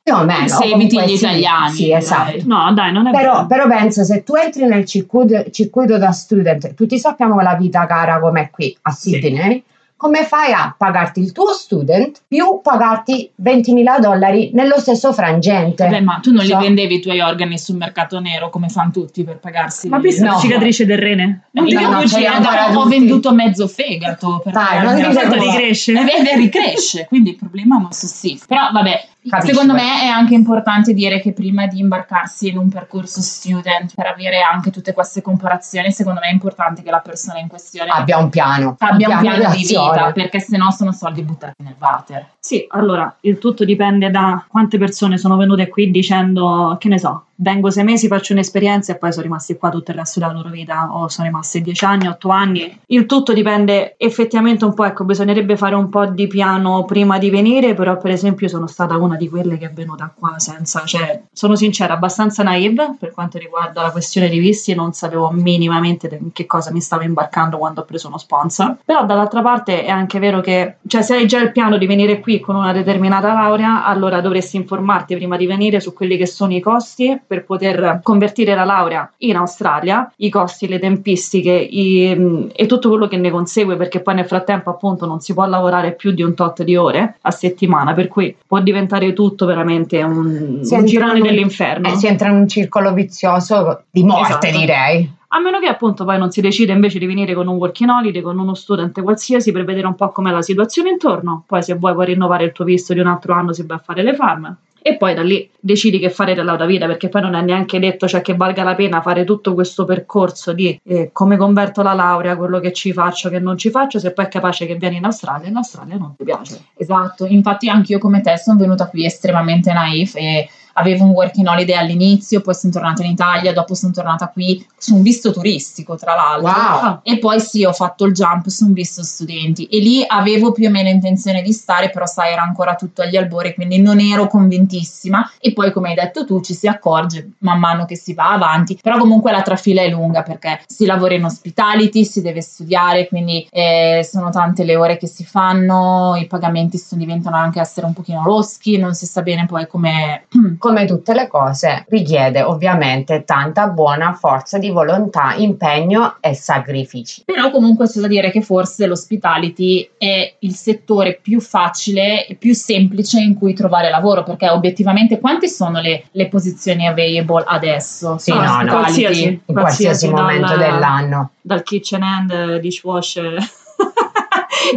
Più 0.09 0.17
o 0.17 0.25
meno. 0.25 0.47
Se 0.47 0.63
eviti 0.63 0.99
gli 1.01 1.07
sì, 1.07 1.13
italiani, 1.25 1.71
Sì, 1.71 1.83
direi. 1.83 1.97
esatto. 1.97 2.37
No, 2.45 2.73
dai, 2.73 2.91
non 2.91 3.07
è 3.07 3.11
Però, 3.11 3.33
vero. 3.33 3.45
però 3.47 3.67
penso 3.67 4.03
se 4.03 4.23
tu 4.23 4.35
entri 4.35 4.65
nel 4.65 4.85
circuito, 4.85 5.43
circuito 5.51 5.97
da 5.97 6.11
student, 6.11 6.73
tutti 6.73 6.97
sappiamo 6.97 7.39
la 7.41 7.55
vita 7.55 7.85
cara 7.85 8.19
com'è 8.19 8.49
qui 8.49 8.75
a 8.83 8.91
Sydney, 8.91 9.63
come 9.99 10.23
fai 10.23 10.53
a 10.53 10.73
pagarti 10.77 11.19
il 11.19 11.33
tuo 11.33 11.51
student 11.51 12.21
più 12.25 12.61
pagarti 12.63 13.29
20.000 13.43 13.99
dollari 13.99 14.51
nello 14.53 14.79
stesso 14.79 15.11
frangente? 15.11 15.83
Vabbè, 15.83 15.99
ma 15.99 16.19
tu 16.21 16.31
non 16.31 16.45
li 16.45 16.51
So- 16.51 16.57
vendevi 16.57 16.95
i 16.95 16.99
tuoi 17.01 17.19
organi 17.19 17.57
sul 17.59 17.75
mercato 17.75 18.17
nero 18.21 18.49
come 18.49 18.69
fanno 18.69 18.91
tutti 18.91 19.25
per 19.25 19.39
pagarsi? 19.39 19.89
Ma 19.89 19.99
visto 19.99 20.23
No. 20.23 20.35
la 20.35 20.39
cicatrice 20.39 20.85
del 20.85 20.97
rene? 20.99 21.41
Non 21.51 21.65
No, 21.65 21.81
no, 21.81 21.89
capisci, 21.97 22.13
ce 22.15 22.19
li 22.21 22.75
ho- 22.75 22.85
venduto 22.85 23.33
mezzo 23.33 23.67
fegato 23.67 24.39
per 24.41 24.53
Dai, 24.53 24.83
non 24.85 24.97
la 24.97 25.19
Tanto 25.19 25.35
ricresce. 25.35 25.91
E 25.91 26.03
vede, 26.05 26.35
ricresce, 26.37 27.05
quindi 27.07 27.31
il 27.31 27.35
problema 27.35 27.77
non 27.77 27.91
sussiste. 27.91 28.45
Però 28.47 28.71
vabbè, 28.71 29.07
Capisci, 29.29 29.51
secondo 29.53 29.73
beh. 29.73 29.81
me 29.81 30.01
è 30.03 30.05
anche 30.07 30.33
importante 30.33 30.93
dire 30.93 31.19
che 31.19 31.33
prima 31.33 31.67
di 31.67 31.79
imbarcarsi 31.79 32.47
in 32.47 32.57
un 32.57 32.69
percorso 32.69 33.19
student 33.21 33.93
per 33.93 34.07
avere 34.07 34.39
anche 34.41 34.71
tutte 34.71 34.93
queste 34.93 35.21
comparazioni, 35.21 35.91
secondo 35.91 36.21
me 36.21 36.29
è 36.29 36.31
importante 36.31 36.81
che 36.81 36.89
la 36.89 37.01
persona 37.01 37.37
in 37.39 37.49
questione 37.49 37.89
Abbia 37.91 38.17
un 38.17 38.29
piano. 38.29 38.75
abbia 38.79 39.09
un 39.09 39.19
piano 39.19 39.35
di 39.37 39.43
d'azione. 39.43 39.88
Vita, 39.91 40.11
perché 40.11 40.39
sennò 40.39 40.69
sono 40.71 40.91
soldi 40.91 41.21
buttati 41.23 41.63
nel 41.63 41.75
water. 41.79 42.27
Sì, 42.39 42.65
allora, 42.69 43.15
il 43.21 43.37
tutto 43.37 43.65
dipende 43.65 44.09
da 44.09 44.45
quante 44.47 44.77
persone 44.77 45.17
sono 45.17 45.37
venute 45.37 45.67
qui 45.67 45.91
dicendo, 45.91 46.77
che 46.79 46.87
ne 46.87 46.99
so, 46.99 47.25
vengo 47.41 47.69
sei 47.71 47.83
mesi, 47.83 48.07
faccio 48.07 48.33
un'esperienza 48.33 48.91
e 48.91 48.97
poi 48.97 49.11
sono 49.11 49.23
rimasti 49.23 49.55
qua 49.55 49.69
tutto 49.69 49.91
il 49.91 49.97
resto 49.97 50.19
della 50.19 50.31
loro 50.31 50.49
vita 50.49 50.89
o 50.91 51.07
sono 51.07 51.27
rimasti 51.27 51.61
dieci 51.61 51.85
anni, 51.85 52.07
otto 52.07 52.29
anni. 52.29 52.79
Il 52.87 53.05
tutto 53.05 53.33
dipende 53.33 53.95
effettivamente 53.97 54.65
un 54.65 54.73
po', 54.73 54.83
ecco, 54.83 55.05
bisognerebbe 55.05 55.55
fare 55.55 55.75
un 55.75 55.89
po' 55.89 56.05
di 56.05 56.27
piano 56.27 56.83
prima 56.85 57.17
di 57.17 57.29
venire, 57.29 57.73
però 57.73 57.97
per 57.97 58.11
esempio 58.11 58.47
io 58.47 58.51
sono 58.51 58.67
stata 58.67 58.97
una 58.97 59.15
di 59.15 59.29
quelle 59.29 59.57
che 59.57 59.67
è 59.67 59.71
venuta 59.71 60.11
qua 60.13 60.37
senza, 60.37 60.83
cioè, 60.85 61.21
sono 61.31 61.55
sincera, 61.55 61.93
abbastanza 61.93 62.43
naive 62.43 62.95
per 62.99 63.11
quanto 63.11 63.37
riguarda 63.37 63.81
la 63.81 63.91
questione 63.91 64.29
di 64.29 64.39
visti, 64.39 64.75
non 64.75 64.91
sapevo 64.91 65.29
minimamente 65.31 66.17
in 66.19 66.31
che 66.33 66.45
cosa 66.45 66.71
mi 66.71 66.81
stavo 66.81 67.03
imbarcando 67.03 67.57
quando 67.57 67.81
ho 67.81 67.85
preso 67.85 68.07
uno 68.07 68.17
sponsor, 68.17 68.77
però 68.83 69.05
dall'altra 69.05 69.41
parte 69.41 69.85
è 69.85 69.89
anche 69.89 70.19
vero 70.19 70.41
che, 70.41 70.75
cioè, 70.87 71.01
se 71.01 71.15
hai 71.15 71.25
già 71.25 71.39
il 71.39 71.51
piano 71.51 71.77
di 71.77 71.87
venire 71.87 72.19
qui 72.19 72.39
con 72.41 72.55
una 72.55 72.73
determinata 72.73 73.31
laurea, 73.33 73.85
allora 73.85 74.19
dovresti 74.19 74.57
informarti 74.57 75.15
prima 75.15 75.37
di 75.37 75.45
venire 75.45 75.79
su 75.79 75.93
quelli 75.93 76.17
che 76.17 76.25
sono 76.25 76.53
i 76.53 76.59
costi 76.59 77.19
per 77.29 77.45
poter 77.45 77.99
convertire 78.01 78.55
la 78.55 78.63
laurea 78.63 79.11
in 79.17 79.35
Australia, 79.35 80.11
i 80.17 80.31
costi, 80.31 80.67
le 80.67 80.79
tempistiche 80.79 81.51
i- 81.51 82.15
mh, 82.17 82.49
e 82.55 82.65
tutto 82.65 82.89
quello 82.89 83.07
che 83.07 83.17
ne 83.17 83.29
consegue, 83.29 83.75
perché 83.75 83.99
poi 83.99 84.15
nel 84.15 84.25
frattempo 84.25 84.71
appunto 84.71 85.05
non 85.05 85.19
si 85.19 85.35
può 85.35 85.45
lavorare 85.45 85.91
più 85.93 86.09
di 86.11 86.23
un 86.23 86.33
tot 86.33 86.63
di 86.63 86.75
ore 86.75 87.17
a 87.21 87.29
settimana, 87.29 87.93
per 87.93 88.07
cui 88.07 88.35
può 88.47 88.59
diventare 88.61 89.13
tutto 89.13 89.45
veramente 89.45 90.01
un, 90.01 90.61
Si 90.63 90.73
un 90.73 90.85
girone 90.85 91.19
un- 91.19 91.21
dell'inferno. 91.21 91.87
Eh, 91.87 91.95
si 91.97 92.07
entra 92.07 92.29
in 92.29 92.35
un 92.35 92.47
circolo 92.47 92.93
vizioso 92.93 93.83
di 93.91 94.01
morte, 94.03 94.47
Esatto. 94.47 94.57
direi. 94.57 95.11
A 95.31 95.39
meno 95.39 95.59
che 95.59 95.67
appunto 95.67 96.05
poi 96.05 96.17
non 96.17 96.31
si 96.31 96.41
decide 96.41 96.73
invece 96.73 96.97
di 96.97 97.05
venire 97.05 97.35
con 97.35 97.45
un 97.47 97.57
working 97.57 97.87
holiday, 97.91 98.19
con 98.23 98.39
uno 98.39 98.55
studente 98.55 99.03
qualsiasi 99.03 99.51
per 99.51 99.63
vedere 99.63 99.85
un 99.85 99.93
po' 99.93 100.09
com'è 100.09 100.31
la 100.31 100.41
situazione 100.41 100.89
intorno, 100.89 101.43
poi 101.45 101.61
se 101.61 101.75
vuoi 101.75 101.93
puoi 101.93 102.07
rinnovare 102.07 102.45
il 102.45 102.51
tuo 102.51 102.65
visto 102.65 102.95
di 102.95 102.99
un 102.99 103.05
altro 103.05 103.33
anno 103.33 103.53
si 103.53 103.63
va 103.63 103.75
a 103.75 103.77
fare 103.77 104.01
le 104.01 104.15
farm 104.15 104.55
e 104.81 104.97
poi 104.97 105.13
da 105.13 105.21
lì 105.21 105.49
decidi 105.59 105.99
che 105.99 106.09
fare 106.09 106.33
della 106.33 106.55
tua 106.55 106.65
vita 106.65 106.85
perché 106.85 107.09
poi 107.09 107.21
non 107.21 107.35
è 107.35 107.41
neanche 107.41 107.79
detto 107.79 108.07
cioè, 108.07 108.21
che 108.21 108.35
valga 108.35 108.63
la 108.63 108.75
pena 108.75 109.01
fare 109.01 109.23
tutto 109.23 109.53
questo 109.53 109.85
percorso 109.85 110.53
di 110.53 110.79
eh, 110.83 111.09
come 111.11 111.37
converto 111.37 111.81
la 111.81 111.93
laurea, 111.93 112.37
quello 112.37 112.59
che 112.59 112.71
ci 112.71 112.93
faccio, 112.93 113.29
che 113.29 113.39
non 113.39 113.57
ci 113.57 113.69
faccio, 113.69 113.99
se 113.99 114.11
poi 114.11 114.25
è 114.25 114.29
capace 114.29 114.65
che 114.65 114.75
vieni 114.75 114.97
in 114.97 115.05
Australia 115.05 115.47
e 115.47 115.49
in 115.49 115.55
Australia 115.57 115.97
non 115.97 116.15
ti 116.15 116.23
piace. 116.23 116.61
Esatto, 116.75 117.25
infatti 117.25 117.69
anch'io 117.69 117.99
come 117.99 118.21
te 118.21 118.37
sono 118.37 118.57
venuta 118.57 118.87
qui 118.87 119.05
estremamente 119.05 119.73
naif 119.73 120.15
e 120.15 120.49
avevo 120.79 121.03
un 121.03 121.11
working 121.11 121.47
holiday 121.47 121.75
all'inizio, 121.75 122.41
poi 122.41 122.55
sono 122.55 122.71
tornata 122.71 123.03
in 123.03 123.11
Italia, 123.11 123.53
dopo 123.53 123.75
sono 123.75 123.91
tornata 123.91 124.27
qui 124.29 124.65
su 124.77 124.95
un 124.95 125.01
visto 125.01 125.31
turistico 125.31 125.95
tra 125.95 126.15
l'altro. 126.15 126.87
Wow. 126.87 126.99
E 127.03 127.19
poi 127.19 127.39
sì, 127.39 127.65
ho 127.65 127.73
fatto 127.73 128.05
il 128.05 128.13
jump 128.13 128.47
su 128.47 128.65
un 128.65 128.73
visto 128.73 129.03
studenti 129.03 129.65
e 129.65 129.79
lì 129.79 130.03
avevo 130.07 130.51
più 130.51 130.67
o 130.67 130.71
meno 130.71 130.89
intenzione 130.89 131.41
di 131.41 131.51
stare, 131.51 131.89
però 131.89 132.05
sai, 132.05 132.31
era 132.31 132.41
ancora 132.41 132.75
tutto 132.75 133.01
agli 133.01 133.17
albori, 133.17 133.53
quindi 133.53 133.79
non 133.81 133.99
ero 133.99 134.27
convintissima. 134.27 135.31
E 135.39 135.53
poi, 135.53 135.71
come 135.71 135.89
hai 135.89 135.95
detto 135.95 136.25
tu, 136.25 136.41
ci 136.41 136.53
si 136.53 136.67
accorge 136.67 137.31
man 137.39 137.59
mano 137.59 137.85
che 137.85 137.97
si 137.97 138.13
va 138.13 138.31
avanti, 138.31 138.79
però 138.81 138.97
comunque 138.97 139.31
la 139.31 139.41
trafila 139.41 139.81
è 139.81 139.89
lunga 139.89 140.23
perché 140.23 140.61
si 140.65 140.85
lavora 140.85 141.13
in 141.13 141.25
hospitality, 141.25 142.05
si 142.05 142.21
deve 142.21 142.41
studiare, 142.41 143.07
quindi 143.07 143.47
eh, 143.51 144.05
sono 144.09 144.29
tante 144.29 144.63
le 144.63 144.75
ore 144.75 144.97
che 144.97 145.07
si 145.07 145.25
fanno, 145.25 146.15
i 146.17 146.27
pagamenti 146.27 146.77
sono- 146.77 147.01
diventano 147.01 147.35
anche 147.35 147.59
essere 147.59 147.85
un 147.85 147.93
pochino 147.93 148.23
loschi, 148.23 148.77
non 148.77 148.93
si 148.93 149.05
sa 149.05 149.21
bene 149.21 149.45
poi 149.45 149.67
come... 149.67 150.25
Come 150.69 150.85
tutte 150.85 151.15
le 151.15 151.27
cose, 151.27 151.85
richiede 151.89 152.43
ovviamente 152.43 153.23
tanta 153.25 153.67
buona 153.69 154.13
forza 154.13 154.59
di 154.59 154.69
volontà, 154.69 155.33
impegno 155.35 156.17
e 156.19 156.35
sacrifici. 156.35 157.23
Però 157.25 157.49
comunque 157.49 157.87
c'è 157.87 157.99
da 157.99 158.07
dire 158.07 158.29
che 158.29 158.43
forse 158.43 158.85
l'hospitality 158.85 159.89
è 159.97 160.35
il 160.37 160.53
settore 160.53 161.19
più 161.19 161.41
facile 161.41 162.27
e 162.27 162.35
più 162.35 162.53
semplice 162.53 163.19
in 163.19 163.33
cui 163.33 163.55
trovare 163.55 163.89
lavoro, 163.89 164.21
perché 164.21 164.47
obiettivamente 164.49 165.19
quante 165.19 165.47
sono 165.47 165.81
le, 165.81 166.03
le 166.11 166.27
posizioni 166.27 166.85
available 166.85 167.43
adesso? 167.47 168.19
Sì, 168.19 168.31
no, 168.31 168.37
no. 168.37 168.43
hospitality? 168.43 168.69
Qualsiasi. 168.69 169.41
In 169.45 169.55
qualsiasi 169.55 170.09
momento 170.09 170.55
dal- 170.55 170.59
dell'anno. 170.59 171.31
dal 171.41 171.63
kitchen 171.63 172.03
hand 172.03 172.29
eh, 172.29 172.59
dishwasher 172.59 173.37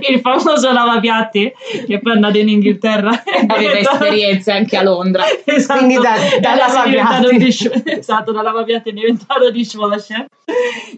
il 0.09 0.21
famoso 0.21 0.73
lavapiatti 0.73 1.53
che 1.87 1.99
poi 2.01 2.13
è 2.13 2.15
andato 2.15 2.39
in 2.39 2.49
Inghilterra 2.49 3.23
e 3.23 3.45
Aveva 3.47 3.79
esperienze 3.79 4.53
anche 4.53 4.77
a 4.77 4.83
Londra. 4.83 5.25
esatto. 5.45 5.79
Quindi 5.79 5.95
da- 6.03 6.17
da 6.41 6.53
Adesso 6.53 6.83
è 6.83 6.89
diventato 6.89 7.15
lavapiatti. 7.23 7.37
dish- 7.45 7.83
esatto 7.85 8.33
da 8.33 8.43
lavapiatti 8.43 8.91
è 8.91 8.93
diventato 8.93 9.51
dishwasher 9.51 10.27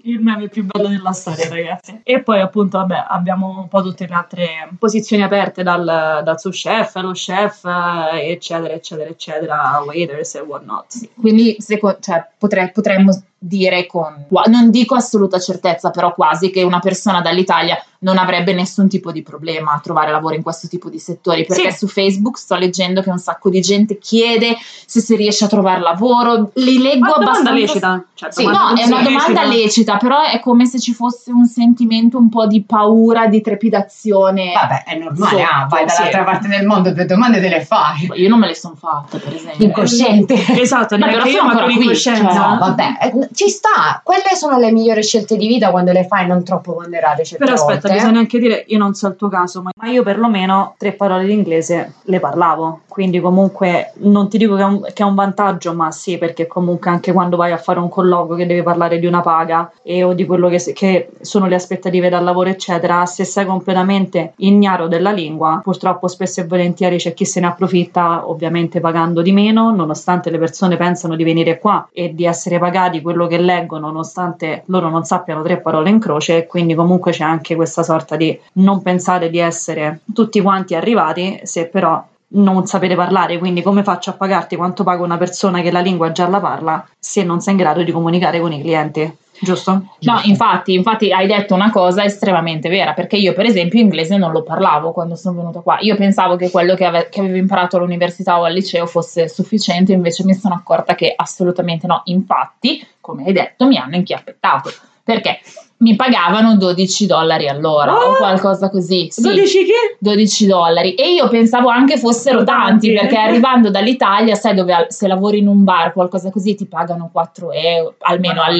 il 0.04 0.20
meme 0.20 0.48
più 0.48 0.64
bello 0.64 0.88
della 0.88 1.12
storia 1.12 1.48
ragazzi 1.48 2.00
e 2.02 2.22
poi 2.22 2.40
appunto 2.40 2.78
vabbè 2.78 3.04
abbiamo 3.08 3.58
un 3.60 3.68
po' 3.68 3.82
tutte 3.82 4.06
le 4.08 4.14
altre 4.14 4.68
posizioni 4.78 5.22
aperte 5.22 5.62
dal, 5.62 6.20
dal 6.24 6.40
sous 6.40 6.58
chef 6.60 6.94
lo 6.96 7.12
chef 7.12 7.64
eccetera 7.64 8.72
eccetera 8.74 9.08
eccetera 9.10 9.82
waiters 9.86 10.34
e 10.36 10.40
whatnot 10.40 10.86
Quindi 11.20 11.56
seco- 11.58 11.98
cioè, 12.00 12.24
potre- 12.38 12.70
potremmo 12.74 13.12
dire 13.46 13.86
con, 13.86 14.26
non 14.46 14.70
dico 14.70 14.94
assoluta 14.94 15.38
certezza, 15.38 15.90
però 15.90 16.14
quasi 16.14 16.50
che 16.50 16.62
una 16.62 16.78
persona 16.78 17.20
dall'Italia 17.20 17.82
non 17.98 18.18
avrebbe 18.18 18.52
nessun 18.52 18.86
tipo 18.88 19.12
di 19.12 19.22
problema 19.22 19.72
a 19.72 19.80
trovare 19.82 20.10
lavoro 20.10 20.34
in 20.34 20.42
questo 20.42 20.68
tipo 20.68 20.90
di 20.90 20.98
settori, 20.98 21.46
perché 21.46 21.70
Sì. 21.70 21.78
su 21.78 21.86
Facebook 21.88 22.36
sto 22.36 22.54
leggendo 22.56 23.00
che 23.00 23.08
un 23.08 23.18
sacco 23.18 23.48
di 23.48 23.60
gente 23.62 23.98
chiede 23.98 24.56
se 24.86 25.00
si 25.00 25.16
riesce 25.16 25.44
a 25.46 25.48
trovare 25.48 25.80
lavoro, 25.80 26.50
li 26.54 26.78
leggo 26.82 27.06
Ma 27.06 27.12
domanda 27.12 27.50
abbastanza... 27.50 27.52
lecita. 27.52 28.04
Cioè, 28.14 28.32
Sì, 28.32 28.44
domanda 28.44 28.72
no, 28.72 28.80
è 28.80 28.86
una 28.86 29.02
domanda 29.02 29.42
lecita. 29.44 29.46
lecita, 29.46 29.96
però 29.96 30.22
è 30.22 30.40
come 30.40 30.66
se 30.66 30.78
ci 30.80 30.92
fosse 30.92 31.32
un 31.32 31.46
sentimento 31.46 32.18
un 32.18 32.28
po' 32.28 32.46
di 32.46 32.62
paura, 32.62 33.26
di 33.26 33.40
trepidazione. 33.40 34.52
Vabbè, 34.52 34.84
è 34.84 34.98
normale, 34.98 35.42
ah, 35.42 35.66
vai 35.68 35.84
dall'altra 35.86 36.18
sì. 36.18 36.24
parte 36.24 36.48
del 36.48 36.66
mondo, 36.66 36.92
due 36.92 37.06
domande 37.06 37.40
te 37.40 37.48
le 37.48 37.64
fai. 37.64 38.10
Io 38.14 38.28
non 38.28 38.38
me 38.38 38.48
le 38.48 38.54
sono 38.54 38.74
fatte, 38.74 39.18
per 39.18 39.34
esempio. 39.34 39.64
Incosciente. 39.64 40.34
Esatto, 40.60 40.98
Ma 40.98 41.06
però 41.06 41.24
io, 41.24 41.36
sono 41.38 41.48
ancora 41.48 41.66
con 41.66 41.74
qui, 41.76 41.96
cioè, 41.96 42.20
No, 42.20 42.56
vabbè, 42.60 43.12
ci 43.34 43.48
sta. 43.48 44.00
Quelle 44.02 44.34
sono 44.34 44.58
le 44.58 44.72
migliori 44.72 45.02
scelte 45.02 45.36
di 45.36 45.46
vita 45.46 45.70
quando 45.70 45.92
le 45.92 46.06
fai 46.06 46.26
non 46.26 46.42
troppo 46.44 46.74
ponderate 46.74 47.24
certe 47.24 47.44
Però 47.44 47.56
aspetta, 47.56 47.88
volte. 47.88 47.94
bisogna 47.94 48.18
anche 48.20 48.38
dire, 48.38 48.64
io 48.68 48.78
non 48.78 48.94
so 48.94 49.08
il 49.08 49.16
tuo 49.16 49.28
caso, 49.28 49.62
ma 49.62 49.88
io 49.88 50.02
perlomeno 50.02 50.74
tre 50.78 50.92
parole 50.92 51.24
di 51.24 51.32
inglese 51.32 51.94
le 52.02 52.20
parlavo, 52.20 52.80
quindi 52.88 53.20
comunque 53.20 53.92
non 53.96 54.28
ti 54.28 54.38
dico 54.38 54.54
che 54.56 54.62
è, 54.62 54.64
un, 54.64 54.80
che 54.80 55.02
è 55.02 55.06
un 55.06 55.14
vantaggio, 55.14 55.74
ma 55.74 55.90
sì, 55.90 56.18
perché 56.18 56.46
comunque 56.46 56.90
anche 56.90 57.12
quando 57.12 57.36
vai 57.36 57.52
a 57.52 57.58
fare 57.58 57.78
un 57.78 57.88
colloquio 57.88 58.36
che 58.36 58.46
devi 58.46 58.62
parlare 58.62 58.98
di 58.98 59.06
una 59.06 59.20
paga 59.20 59.70
e 59.82 60.02
o 60.02 60.12
di 60.12 60.24
quello 60.26 60.48
che, 60.48 60.72
che 60.72 61.10
sono 61.20 61.46
le 61.46 61.54
aspettative 61.54 62.08
dal 62.08 62.24
lavoro, 62.24 62.48
eccetera, 62.48 63.04
se 63.06 63.24
sei 63.24 63.46
completamente 63.46 64.32
ignaro 64.36 64.88
della 64.88 65.10
lingua, 65.10 65.60
purtroppo 65.62 66.08
spesso 66.08 66.40
e 66.40 66.46
volentieri 66.46 66.96
c'è 66.96 67.14
chi 67.14 67.24
se 67.24 67.40
ne 67.40 67.46
approfitta, 67.46 68.28
ovviamente 68.28 68.80
pagando 68.80 69.22
di 69.22 69.32
meno, 69.32 69.74
nonostante 69.74 70.30
le 70.30 70.38
persone 70.38 70.76
pensano 70.76 71.16
di 71.16 71.24
venire 71.24 71.58
qua 71.58 71.88
e 71.92 72.14
di 72.14 72.24
essere 72.24 72.58
pagati 72.58 73.00
quello 73.00 73.13
che 73.26 73.38
leggono, 73.38 73.86
nonostante 73.86 74.62
loro 74.66 74.88
non 74.88 75.04
sappiano 75.04 75.42
tre 75.42 75.60
parole 75.60 75.90
in 75.90 75.98
croce, 75.98 76.46
quindi 76.46 76.74
comunque 76.74 77.12
c'è 77.12 77.24
anche 77.24 77.54
questa 77.54 77.82
sorta 77.82 78.16
di 78.16 78.38
non 78.54 78.82
pensare 78.82 79.30
di 79.30 79.38
essere 79.38 80.00
tutti 80.12 80.40
quanti 80.40 80.74
arrivati, 80.74 81.40
se 81.44 81.66
però 81.66 82.04
non 82.34 82.66
sapete 82.66 82.94
parlare, 82.94 83.38
quindi 83.38 83.62
come 83.62 83.82
faccio 83.82 84.10
a 84.10 84.14
pagarti 84.14 84.56
quanto 84.56 84.82
paga 84.82 85.02
una 85.02 85.18
persona 85.18 85.60
che 85.60 85.70
la 85.70 85.80
lingua 85.80 86.12
già 86.12 86.28
la 86.28 86.40
parla 86.40 86.86
se 86.98 87.22
non 87.22 87.40
sei 87.40 87.52
in 87.54 87.60
grado 87.60 87.82
di 87.82 87.92
comunicare 87.92 88.40
con 88.40 88.52
i 88.52 88.60
clienti, 88.60 89.08
giusto? 89.40 89.84
No, 90.00 90.20
infatti, 90.24 90.74
infatti 90.74 91.12
hai 91.12 91.26
detto 91.28 91.54
una 91.54 91.70
cosa 91.70 92.02
estremamente 92.02 92.68
vera, 92.68 92.92
perché 92.92 93.16
io 93.16 93.34
per 93.34 93.46
esempio 93.46 93.80
inglese 93.80 94.16
non 94.16 94.32
lo 94.32 94.42
parlavo 94.42 94.92
quando 94.92 95.14
sono 95.14 95.36
venuta 95.36 95.60
qua. 95.60 95.78
Io 95.80 95.96
pensavo 95.96 96.34
che 96.34 96.50
quello 96.50 96.74
che, 96.74 96.84
ave- 96.84 97.08
che 97.08 97.20
avevo 97.20 97.36
imparato 97.36 97.76
all'università 97.76 98.40
o 98.40 98.44
al 98.44 98.52
liceo 98.52 98.86
fosse 98.86 99.28
sufficiente, 99.28 99.92
invece 99.92 100.24
mi 100.24 100.34
sono 100.34 100.54
accorta 100.54 100.94
che 100.94 101.12
assolutamente 101.14 101.86
no. 101.86 102.02
Infatti, 102.06 102.84
come 103.04 103.24
hai 103.26 103.32
detto, 103.34 103.66
mi 103.66 103.76
hanno 103.76 103.96
inchiappettato, 103.96 104.72
perché 105.02 105.40
mi 105.76 105.94
pagavano 105.96 106.56
12 106.56 107.04
dollari 107.04 107.46
all'ora 107.48 107.92
o 107.92 108.12
Ah! 108.12 108.16
qualcosa 108.16 108.70
così. 108.70 109.08
Sì. 109.10 109.20
12 109.20 109.64
che? 109.64 109.96
12 109.98 110.46
dollari 110.46 110.94
e 110.94 111.12
io 111.12 111.28
pensavo 111.28 111.68
anche 111.68 111.98
fossero 111.98 112.44
tanti 112.44 112.86
Tanti. 112.86 112.92
perché 112.94 113.16
arrivando 113.18 113.68
dall'Italia 113.68 114.34
sai 114.34 114.54
dove 114.54 114.86
se 114.88 115.06
lavori 115.06 115.38
in 115.40 115.48
un 115.48 115.62
bar 115.62 115.92
qualcosa 115.92 116.30
così 116.30 116.54
ti 116.54 116.64
pagano 116.66 117.10
4 117.12 117.50
euro 117.52 117.96
almeno 117.98 118.40
Ma 118.40 118.46
no, 118.46 118.52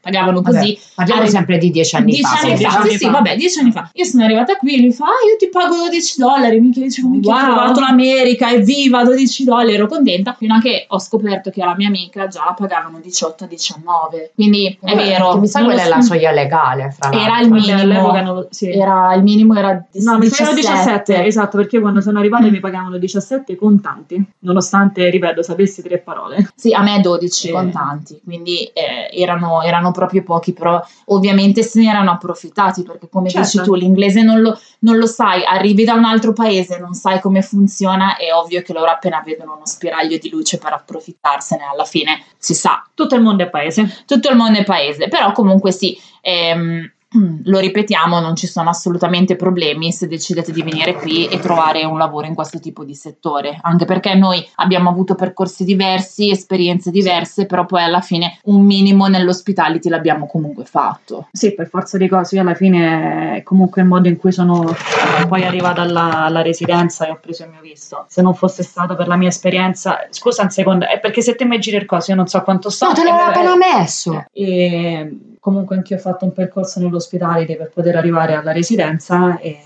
pagavano 0.00 0.40
Vabbè, 0.40 0.58
così 0.58 0.78
Parliamo 0.94 1.20
Arri- 1.22 1.30
sempre 1.30 1.58
di 1.58 1.70
dieci 1.70 1.96
anni 1.96 2.06
Dieci 2.12 2.22
fa. 2.22 2.40
anni 2.40 2.56
fa, 2.56 2.70
sì, 2.70 2.76
anni 2.76 2.90
sì, 2.90 3.04
fa. 3.04 3.10
vabbè, 3.10 3.36
dieci 3.36 3.58
anni 3.60 3.72
fa. 3.72 3.90
Io 3.92 4.04
sono 4.04 4.24
arrivata 4.24 4.56
qui 4.56 4.74
e 4.74 4.80
lui 4.80 4.92
fa, 4.92 5.04
ah, 5.06 5.28
io 5.30 5.36
ti 5.38 5.48
pago 5.48 5.76
12 5.76 6.14
dollari. 6.18 6.60
Minchia, 6.60 6.82
dicevo, 6.82 7.08
minchia, 7.08 7.32
ho 7.32 7.36
Wow. 7.36 7.44
trovato 7.54 7.80
l'America, 7.80 8.50
evviva, 8.50 9.04
12 9.04 9.44
dollari, 9.44 9.74
ero 9.74 9.86
contenta. 9.86 10.32
Fino 10.34 10.54
a 10.54 10.60
che 10.60 10.84
ho 10.88 10.98
scoperto 10.98 11.50
che 11.50 11.62
alla 11.62 11.74
mia 11.76 11.88
amica 11.88 12.26
già 12.28 12.44
la 12.44 12.52
pagavano 12.54 12.98
18-19. 12.98 14.30
Quindi 14.34 14.78
è 14.82 14.90
Eh, 14.92 14.94
vero. 14.94 15.32
che 15.34 15.38
Mi 15.40 15.46
sa 15.48 15.60
non 15.60 15.68
quella 15.68 15.82
lo 15.84 15.88
è 15.88 15.96
la 15.96 16.00
so- 16.02 16.12
soglia 16.14 16.30
legale. 16.32 16.94
Fra 16.98 17.10
Era 17.12 17.26
l'altro. 17.38 17.56
il 17.56 17.64
Vabbè, 17.66 17.82
minimo. 17.84 18.12
non 18.22 18.46
sì. 18.50 18.70
Era, 18.70 19.14
il 19.14 19.22
minimo 19.22 19.54
era 19.56 19.84
No, 19.92 20.18
mi 20.18 20.26
sa 20.28 20.52
17, 20.52 21.24
esatto, 21.24 21.56
perché 21.56 21.76
io 21.76 21.82
quando 21.82 22.00
sono 22.00 22.18
arrivata 22.18 22.48
mi 22.48 22.60
pagavano 22.60 22.98
17 22.98 23.56
contanti, 23.56 24.22
nonostante, 24.40 25.08
ripeto, 25.10 25.42
sapessi 25.42 25.82
tre 25.82 25.98
parole. 25.98 26.50
Sì, 26.54 26.72
a 26.72 26.82
me 26.82 27.00
12 27.00 27.48
Eh. 27.48 27.52
contanti, 27.52 28.20
quindi 28.24 28.64
eh, 28.72 29.10
erano, 29.20 29.62
erano 29.62 29.89
proprio 29.92 30.22
pochi, 30.22 30.52
però 30.52 30.80
ovviamente 31.06 31.62
se 31.62 31.80
ne 31.80 31.88
erano 31.90 32.10
approfittati 32.10 32.82
perché 32.82 33.08
come 33.08 33.28
Certo. 33.30 33.48
dici 33.58 33.62
tu 33.62 33.74
l'inglese 33.74 34.22
non 34.22 34.40
lo, 34.40 34.58
non 34.80 34.96
lo 34.96 35.06
sai, 35.06 35.44
arrivi 35.44 35.84
da 35.84 35.94
un 35.94 36.04
altro 36.04 36.32
paese, 36.32 36.78
non 36.78 36.94
sai 36.94 37.20
come 37.20 37.42
funziona, 37.42 38.16
è 38.16 38.32
ovvio 38.32 38.62
che 38.62 38.72
loro 38.72 38.90
appena 38.90 39.22
vedono 39.24 39.54
uno 39.54 39.66
spiraglio 39.66 40.16
di 40.18 40.28
luce 40.30 40.58
per 40.58 40.72
approfittarsene, 40.72 41.64
alla 41.70 41.84
fine 41.84 42.22
si 42.38 42.54
sa, 42.54 42.84
Tutto 42.94 43.14
il 43.14 43.22
mondo 43.22 43.42
è 43.44 43.48
paese. 43.50 44.04
tutto 44.06 44.28
il 44.30 44.36
mondo 44.36 44.58
è 44.58 44.64
paese, 44.64 45.08
però 45.08 45.32
comunque 45.32 45.72
sì, 45.72 45.98
ehm, 46.20 46.90
lo 47.44 47.58
ripetiamo, 47.58 48.20
non 48.20 48.36
ci 48.36 48.46
sono 48.46 48.70
assolutamente 48.70 49.34
problemi 49.34 49.90
se 49.90 50.06
decidete 50.06 50.52
di 50.52 50.62
venire 50.62 50.94
qui 50.94 51.26
e 51.26 51.40
trovare 51.40 51.84
un 51.84 51.98
lavoro 51.98 52.26
in 52.26 52.34
questo 52.34 52.60
tipo 52.60 52.84
di 52.84 52.94
settore, 52.94 53.58
anche 53.60 53.84
perché 53.84 54.14
noi 54.14 54.46
abbiamo 54.56 54.90
avuto 54.90 55.16
percorsi 55.16 55.64
diversi, 55.64 56.30
esperienze 56.30 56.90
diverse, 56.92 57.46
però 57.46 57.66
poi 57.66 57.82
alla 57.82 58.00
fine 58.00 58.38
un 58.44 58.64
minimo 58.64 59.08
nell'hospitality 59.08 59.88
l'abbiamo 59.88 60.26
comunque 60.26 60.64
fatto. 60.64 61.26
Sì, 61.32 61.52
per 61.54 61.68
forza 61.68 61.98
di 61.98 62.06
cose, 62.06 62.36
io 62.36 62.42
alla 62.42 62.54
fine 62.54 63.36
è 63.36 63.42
comunque 63.42 63.82
il 63.82 63.88
modo 63.88 64.06
in 64.06 64.16
cui 64.16 64.30
sono 64.30 64.72
poi 65.26 65.44
arrivata 65.44 65.82
alla, 65.82 66.24
alla 66.24 66.42
residenza 66.42 67.06
e 67.06 67.10
ho 67.10 67.18
preso 67.20 67.42
il 67.42 67.50
mio 67.50 67.60
visto. 67.60 68.04
Se 68.08 68.22
non 68.22 68.34
fosse 68.34 68.62
stato 68.62 68.94
per 68.94 69.08
la 69.08 69.16
mia 69.16 69.28
esperienza, 69.28 70.06
scusa 70.10 70.42
un 70.42 70.50
secondo, 70.50 70.86
è 70.86 71.00
perché 71.00 71.22
se 71.22 71.34
te 71.34 71.44
mi 71.44 71.58
giri 71.58 71.76
il 71.76 71.86
coso, 71.86 72.12
io 72.12 72.16
non 72.16 72.28
so 72.28 72.40
quanto 72.42 72.70
sto. 72.70 72.86
No, 72.86 72.92
te 72.92 73.02
l'avevo 73.02 73.24
appena 73.24 73.56
messo. 73.56 74.24
E 74.32 75.29
comunque 75.40 75.76
anch'io 75.76 75.96
ho 75.96 76.00
fatto 76.00 76.24
un 76.24 76.32
percorso 76.32 76.78
nell'ospitalità 76.80 77.54
per 77.54 77.70
poter 77.74 77.96
arrivare 77.96 78.34
alla 78.34 78.52
residenza 78.52 79.38
e 79.38 79.58